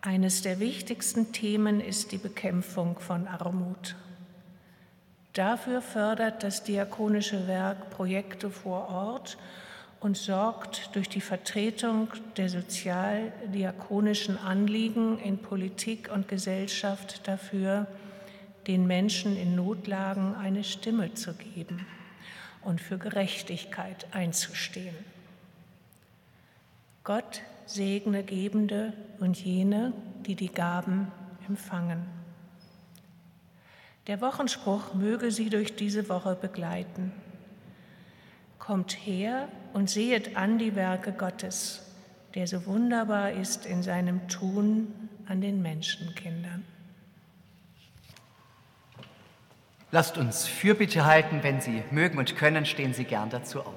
Eines 0.00 0.40
der 0.40 0.60
wichtigsten 0.60 1.30
Themen 1.32 1.82
ist 1.82 2.10
die 2.12 2.16
Bekämpfung 2.16 2.98
von 2.98 3.28
Armut. 3.28 3.96
Dafür 5.34 5.82
fördert 5.82 6.44
das 6.44 6.62
Diakonische 6.62 7.48
Werk 7.48 7.90
Projekte 7.90 8.50
vor 8.50 8.88
Ort 8.88 9.36
und 9.98 10.16
sorgt 10.16 10.94
durch 10.94 11.08
die 11.08 11.20
Vertretung 11.20 12.08
der 12.36 12.48
sozialdiakonischen 12.48 14.38
Anliegen 14.38 15.18
in 15.18 15.38
Politik 15.38 16.08
und 16.12 16.28
Gesellschaft 16.28 17.26
dafür, 17.26 17.88
den 18.68 18.86
Menschen 18.86 19.36
in 19.36 19.56
Notlagen 19.56 20.36
eine 20.36 20.62
Stimme 20.62 21.14
zu 21.14 21.34
geben 21.34 21.84
und 22.62 22.80
für 22.80 22.96
Gerechtigkeit 22.96 24.06
einzustehen. 24.12 24.94
Gott 27.02 27.42
segne 27.66 28.22
Gebende 28.22 28.92
und 29.18 29.36
jene, 29.36 29.92
die 30.26 30.36
die 30.36 30.52
Gaben 30.52 31.10
empfangen. 31.48 32.23
Der 34.06 34.20
Wochenspruch 34.20 34.92
möge 34.92 35.30
Sie 35.30 35.48
durch 35.48 35.76
diese 35.76 36.08
Woche 36.10 36.34
begleiten. 36.34 37.12
Kommt 38.58 38.92
her 38.92 39.48
und 39.72 39.88
sehet 39.88 40.36
an 40.36 40.58
die 40.58 40.74
Werke 40.74 41.12
Gottes, 41.12 41.82
der 42.34 42.46
so 42.46 42.66
wunderbar 42.66 43.32
ist 43.32 43.64
in 43.64 43.82
seinem 43.82 44.28
Tun 44.28 44.92
an 45.26 45.40
den 45.40 45.62
Menschenkindern. 45.62 46.64
Lasst 49.90 50.18
uns 50.18 50.46
Fürbitte 50.46 51.06
halten, 51.06 51.42
wenn 51.42 51.60
Sie 51.60 51.82
mögen 51.90 52.18
und 52.18 52.36
können, 52.36 52.66
stehen 52.66 52.92
Sie 52.92 53.04
gern 53.04 53.30
dazu 53.30 53.60
auf. 53.60 53.74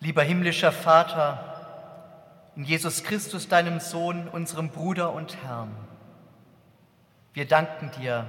Lieber 0.00 0.22
himmlischer 0.22 0.72
Vater, 0.72 2.50
in 2.56 2.64
Jesus 2.64 3.02
Christus, 3.02 3.48
deinem 3.48 3.80
Sohn, 3.80 4.28
unserem 4.28 4.68
Bruder 4.70 5.12
und 5.12 5.36
Herrn, 5.42 5.74
wir 7.34 7.46
danken 7.46 7.90
dir 8.00 8.26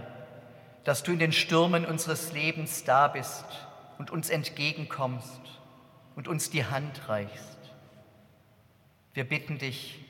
dass 0.84 1.04
du 1.04 1.14
in 1.14 1.20
den 1.20 1.32
Stürmen 1.32 1.86
unseres 1.86 2.34
Lebens 2.34 2.84
da 2.84 3.08
bist 3.08 3.45
und 3.97 4.12
uns 4.12 4.30
entgegenkommst 4.30 5.41
und 6.16 6.28
uns 6.28 6.49
die 6.49 6.66
Hand 6.66 7.08
reichst. 7.08 7.58
Wir 9.14 9.24
bitten 9.28 9.58
dich, 9.58 10.04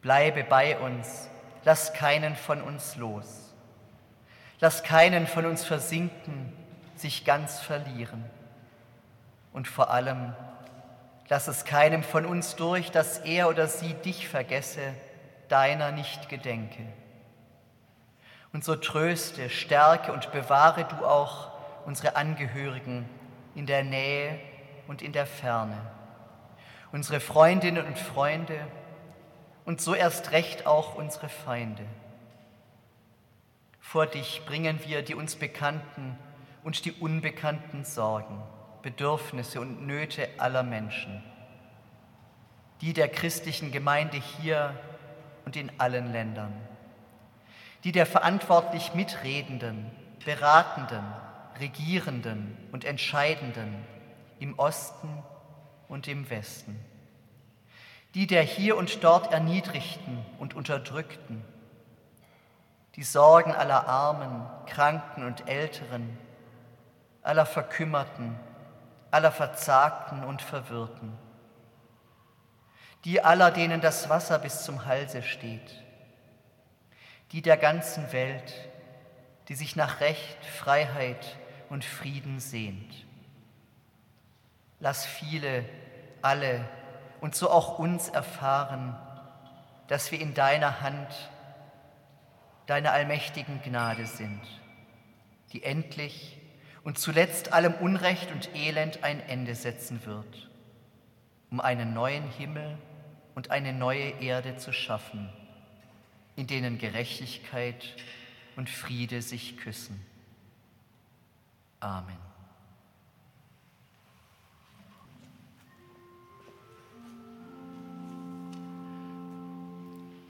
bleibe 0.00 0.42
bei 0.44 0.78
uns, 0.78 1.28
lass 1.64 1.92
keinen 1.92 2.34
von 2.34 2.62
uns 2.62 2.96
los. 2.96 3.54
Lass 4.58 4.82
keinen 4.82 5.26
von 5.26 5.44
uns 5.46 5.64
versinken, 5.64 6.52
sich 6.94 7.24
ganz 7.24 7.60
verlieren. 7.60 8.24
Und 9.52 9.68
vor 9.68 9.90
allem, 9.90 10.34
lass 11.28 11.48
es 11.48 11.64
keinem 11.64 12.02
von 12.02 12.24
uns 12.26 12.56
durch, 12.56 12.90
dass 12.90 13.18
er 13.18 13.48
oder 13.48 13.66
sie 13.66 13.94
dich 13.94 14.28
vergesse, 14.28 14.94
deiner 15.48 15.92
nicht 15.92 16.28
gedenke. 16.28 16.84
Und 18.52 18.64
so 18.64 18.76
tröste, 18.76 19.48
stärke 19.48 20.12
und 20.12 20.30
bewahre 20.32 20.84
du 20.84 21.04
auch 21.06 21.50
unsere 21.86 22.16
Angehörigen 22.16 23.08
in 23.54 23.66
der 23.66 23.82
Nähe 23.82 24.38
und 24.86 25.02
in 25.02 25.12
der 25.12 25.26
Ferne, 25.26 25.78
unsere 26.92 27.20
Freundinnen 27.20 27.86
und 27.86 27.98
Freunde 27.98 28.66
und 29.64 29.80
so 29.80 29.94
erst 29.94 30.32
recht 30.32 30.66
auch 30.66 30.94
unsere 30.94 31.28
Feinde. 31.28 31.84
Vor 33.80 34.06
dich 34.06 34.42
bringen 34.46 34.80
wir 34.84 35.02
die 35.02 35.14
uns 35.14 35.36
bekannten 35.36 36.18
und 36.62 36.84
die 36.84 36.92
unbekannten 36.92 37.84
Sorgen, 37.84 38.42
Bedürfnisse 38.82 39.60
und 39.60 39.86
Nöte 39.86 40.28
aller 40.38 40.62
Menschen, 40.62 41.22
die 42.80 42.92
der 42.92 43.08
christlichen 43.08 43.72
Gemeinde 43.72 44.16
hier 44.16 44.74
und 45.44 45.56
in 45.56 45.70
allen 45.78 46.12
Ländern 46.12 46.52
die 47.84 47.92
der 47.92 48.06
verantwortlich 48.06 48.94
Mitredenden, 48.94 49.90
Beratenden, 50.24 51.04
Regierenden 51.60 52.56
und 52.72 52.84
Entscheidenden 52.84 53.84
im 54.38 54.58
Osten 54.58 55.22
und 55.88 56.08
im 56.08 56.30
Westen, 56.30 56.78
die 58.14 58.26
der 58.26 58.42
hier 58.42 58.76
und 58.76 59.02
dort 59.02 59.32
Erniedrigten 59.32 60.24
und 60.38 60.54
Unterdrückten, 60.54 61.44
die 62.96 63.02
Sorgen 63.02 63.52
aller 63.52 63.88
Armen, 63.88 64.46
Kranken 64.66 65.24
und 65.24 65.48
Älteren, 65.48 66.18
aller 67.22 67.46
Verkümmerten, 67.46 68.38
aller 69.10 69.32
Verzagten 69.32 70.24
und 70.24 70.42
Verwirrten, 70.42 71.12
die 73.04 73.22
aller, 73.22 73.50
denen 73.50 73.80
das 73.80 74.08
Wasser 74.08 74.38
bis 74.38 74.64
zum 74.64 74.86
Halse 74.86 75.22
steht, 75.22 75.81
die 77.32 77.40
der 77.40 77.56
ganzen 77.56 78.12
Welt, 78.12 78.52
die 79.48 79.54
sich 79.54 79.74
nach 79.74 80.00
Recht, 80.00 80.44
Freiheit 80.44 81.38
und 81.70 81.84
Frieden 81.84 82.40
sehnt. 82.40 83.06
Lass 84.80 85.06
viele, 85.06 85.64
alle 86.20 86.64
und 87.20 87.34
so 87.34 87.50
auch 87.50 87.78
uns 87.78 88.08
erfahren, 88.08 88.96
dass 89.88 90.12
wir 90.12 90.20
in 90.20 90.34
deiner 90.34 90.80
Hand, 90.82 91.30
deiner 92.66 92.92
allmächtigen 92.92 93.62
Gnade 93.62 94.06
sind, 94.06 94.42
die 95.52 95.62
endlich 95.62 96.38
und 96.84 96.98
zuletzt 96.98 97.52
allem 97.52 97.74
Unrecht 97.74 98.30
und 98.30 98.54
Elend 98.54 99.04
ein 99.04 99.20
Ende 99.20 99.54
setzen 99.54 100.04
wird, 100.04 100.50
um 101.50 101.60
einen 101.60 101.94
neuen 101.94 102.28
Himmel 102.30 102.76
und 103.34 103.50
eine 103.50 103.72
neue 103.72 104.20
Erde 104.20 104.56
zu 104.56 104.72
schaffen 104.72 105.32
in 106.36 106.46
denen 106.46 106.78
Gerechtigkeit 106.78 107.94
und 108.56 108.70
Friede 108.70 109.22
sich 109.22 109.56
küssen. 109.56 110.00
Amen. 111.80 112.16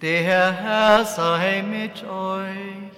Der 0.00 0.53
Herr 0.53 1.05
sei 1.05 1.62
mit 1.62 2.03
euch. 2.03 2.92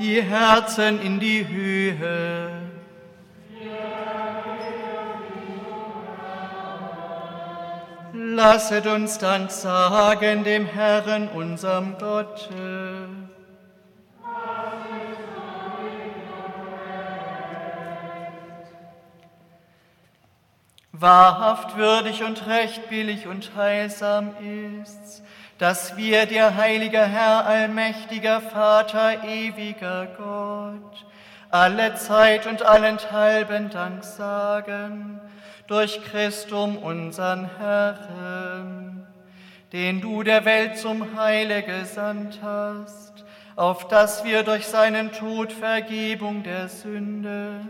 Die 0.00 0.22
Herzen 0.22 1.00
in 1.00 1.20
die 1.20 1.46
Höhe. 1.46 2.57
Lasset 8.38 8.86
uns 8.86 9.18
Dank 9.18 9.50
sagen 9.50 10.44
dem 10.44 10.64
Herrn, 10.64 11.26
unserem 11.26 11.98
Gott. 11.98 12.48
Wahrhaft 20.92 21.76
würdig 21.76 22.22
und 22.22 22.46
recht 22.46 22.88
billig 22.88 23.26
und 23.26 23.56
heilsam 23.56 24.30
ist's, 24.84 25.20
dass 25.58 25.96
wir 25.96 26.26
dir, 26.26 26.54
heiliger 26.54 27.06
Herr, 27.06 27.44
allmächtiger 27.44 28.40
Vater, 28.40 29.24
ewiger 29.24 30.06
Gott, 30.16 31.06
alle 31.50 31.96
Zeit 31.96 32.46
und 32.46 32.62
allenthalben 32.62 33.70
Dank 33.70 34.04
sagen 34.04 35.20
durch 35.68 36.02
Christum 36.02 36.78
unseren 36.78 37.48
Herrn, 37.58 39.06
den 39.72 40.00
du 40.00 40.22
der 40.22 40.46
Welt 40.46 40.78
zum 40.78 41.16
Heile 41.16 41.62
gesandt 41.62 42.40
hast, 42.42 43.24
auf 43.54 43.86
dass 43.86 44.24
wir 44.24 44.42
durch 44.44 44.66
seinen 44.66 45.12
Tod 45.12 45.52
Vergebung 45.52 46.42
der 46.42 46.68
Sünde 46.68 47.60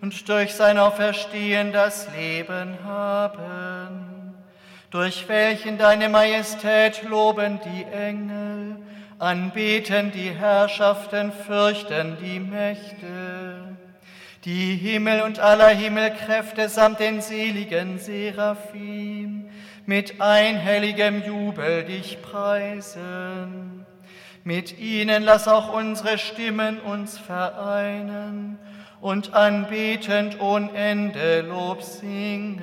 und 0.00 0.26
durch 0.28 0.54
sein 0.54 0.78
Auferstehen 0.78 1.70
das 1.72 2.08
Leben 2.16 2.78
haben, 2.82 4.34
durch 4.90 5.28
welchen 5.28 5.76
deine 5.76 6.08
Majestät 6.08 7.02
loben 7.02 7.60
die 7.62 7.84
Engel, 7.84 8.76
anbeten 9.18 10.12
die 10.12 10.30
Herrschaften, 10.30 11.30
fürchten 11.30 12.16
die 12.22 12.40
Mächte 12.40 13.74
die 14.44 14.76
Himmel 14.76 15.22
und 15.22 15.38
aller 15.38 15.68
Himmelkräfte 15.68 16.68
samt 16.68 17.00
den 17.00 17.22
seligen 17.22 17.98
Seraphim 17.98 19.48
mit 19.86 20.20
einhelligem 20.20 21.22
Jubel 21.24 21.84
dich 21.84 22.20
preisen. 22.20 23.86
Mit 24.44 24.78
ihnen 24.78 25.22
lass 25.22 25.48
auch 25.48 25.72
unsere 25.72 26.18
Stimmen 26.18 26.78
uns 26.80 27.18
vereinen 27.18 28.58
und 29.00 29.32
anbetend 29.32 30.38
ohne 30.40 30.70
Ende 30.72 31.40
Lob 31.42 31.82
singen. 31.82 32.62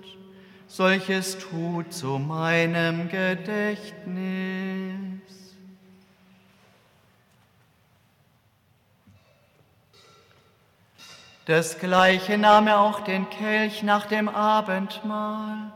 solches 0.71 1.37
tut 1.37 1.93
zu 1.93 2.17
meinem 2.17 3.09
Gedächtnis. 3.09 3.91
Desgleiche 11.45 12.37
nahm 12.37 12.67
er 12.67 12.79
auch 12.79 13.01
den 13.01 13.29
Kelch 13.29 13.83
nach 13.83 14.05
dem 14.05 14.29
Abendmahl, 14.29 15.73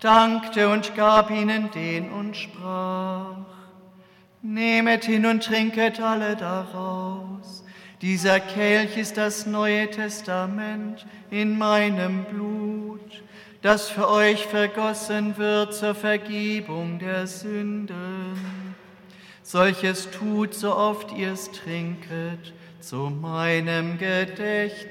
dankte 0.00 0.70
und 0.70 0.94
gab 0.94 1.30
ihnen 1.30 1.70
den 1.72 2.10
und 2.10 2.34
sprach, 2.34 3.36
Nehmet 4.40 5.04
hin 5.04 5.26
und 5.26 5.44
trinket 5.44 6.00
alle 6.00 6.36
daraus. 6.36 7.64
Dieser 8.00 8.40
Kelch 8.40 8.96
ist 8.96 9.18
das 9.18 9.44
Neue 9.44 9.90
Testament 9.90 11.04
in 11.28 11.58
meinem 11.58 12.24
Blut 12.24 13.22
das 13.62 13.88
für 13.88 14.08
euch 14.08 14.46
vergossen 14.46 15.36
wird 15.36 15.74
zur 15.74 15.94
Vergebung 15.94 16.98
der 16.98 17.26
Sünden. 17.26 18.38
Solches 19.42 20.10
tut, 20.10 20.54
so 20.54 20.74
oft 20.74 21.12
ihr 21.12 21.32
es 21.32 21.50
trinket, 21.50 22.52
zu 22.80 23.10
meinem 23.10 23.98
Gedächtnis. 23.98 24.86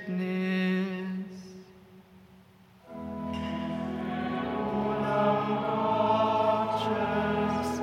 Gottes, 6.77 7.81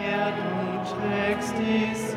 der 0.00 0.32
du 0.32 0.50
trägst 0.90 1.54
die 1.58 2.07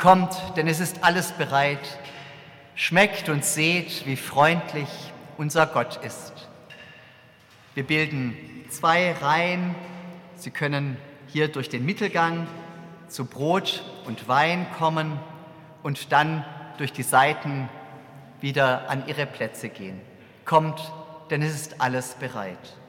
kommt, 0.00 0.34
denn 0.56 0.66
es 0.66 0.80
ist 0.80 1.04
alles 1.04 1.32
bereit. 1.32 1.98
Schmeckt 2.74 3.28
und 3.28 3.44
seht, 3.44 4.06
wie 4.06 4.16
freundlich 4.16 4.88
unser 5.36 5.66
Gott 5.66 6.02
ist. 6.04 6.32
Wir 7.74 7.86
bilden 7.86 8.36
zwei 8.70 9.12
Reihen. 9.12 9.74
Sie 10.36 10.50
können 10.50 10.96
hier 11.26 11.48
durch 11.48 11.68
den 11.68 11.84
Mittelgang 11.84 12.46
zu 13.08 13.26
Brot 13.26 13.84
und 14.06 14.26
Wein 14.26 14.66
kommen 14.78 15.20
und 15.82 16.12
dann 16.12 16.44
durch 16.78 16.92
die 16.92 17.02
Seiten 17.02 17.68
wieder 18.40 18.88
an 18.88 19.06
ihre 19.06 19.26
Plätze 19.26 19.68
gehen. 19.68 20.00
Kommt, 20.46 20.80
denn 21.28 21.42
es 21.42 21.54
ist 21.54 21.80
alles 21.80 22.14
bereit. 22.14 22.79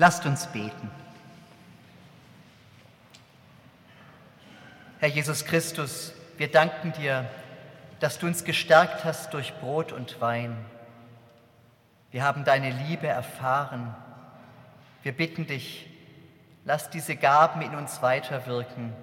Lasst 0.00 0.24
uns 0.24 0.46
beten. 0.46 0.90
Herr 4.98 5.10
Jesus 5.10 5.44
Christus, 5.44 6.14
wir 6.38 6.50
danken 6.50 6.94
dir, 6.94 7.28
dass 7.98 8.18
du 8.18 8.26
uns 8.26 8.44
gestärkt 8.44 9.04
hast 9.04 9.34
durch 9.34 9.52
Brot 9.60 9.92
und 9.92 10.18
Wein. 10.22 10.56
Wir 12.12 12.24
haben 12.24 12.46
deine 12.46 12.70
Liebe 12.70 13.08
erfahren. 13.08 13.94
Wir 15.02 15.12
bitten 15.12 15.46
dich, 15.46 15.86
lass 16.64 16.88
diese 16.88 17.14
Gaben 17.14 17.60
in 17.60 17.74
uns 17.74 18.00
weiterwirken, 18.00 18.94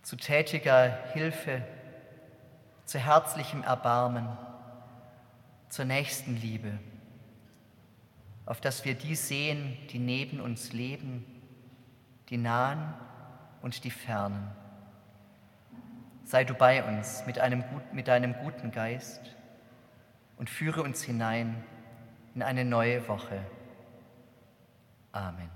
zu 0.00 0.16
tätiger 0.16 0.88
Hilfe, 1.12 1.60
zu 2.86 2.98
herzlichem 2.98 3.62
Erbarmen, 3.62 4.26
zur 5.68 5.84
nächsten 5.84 6.40
Liebe 6.40 6.78
auf 8.46 8.60
dass 8.60 8.84
wir 8.84 8.94
die 8.94 9.16
sehen, 9.16 9.76
die 9.90 9.98
neben 9.98 10.40
uns 10.40 10.72
leben, 10.72 11.26
die 12.30 12.38
nahen 12.38 12.94
und 13.60 13.84
die 13.84 13.90
fernen. 13.90 14.50
Sei 16.24 16.44
du 16.44 16.54
bei 16.54 16.82
uns 16.84 17.24
mit, 17.26 17.38
einem, 17.38 17.64
mit 17.92 18.08
deinem 18.08 18.34
guten 18.34 18.70
Geist 18.70 19.20
und 20.36 20.48
führe 20.48 20.82
uns 20.82 21.02
hinein 21.02 21.64
in 22.34 22.42
eine 22.42 22.64
neue 22.64 23.06
Woche. 23.08 23.44
Amen. 25.12 25.55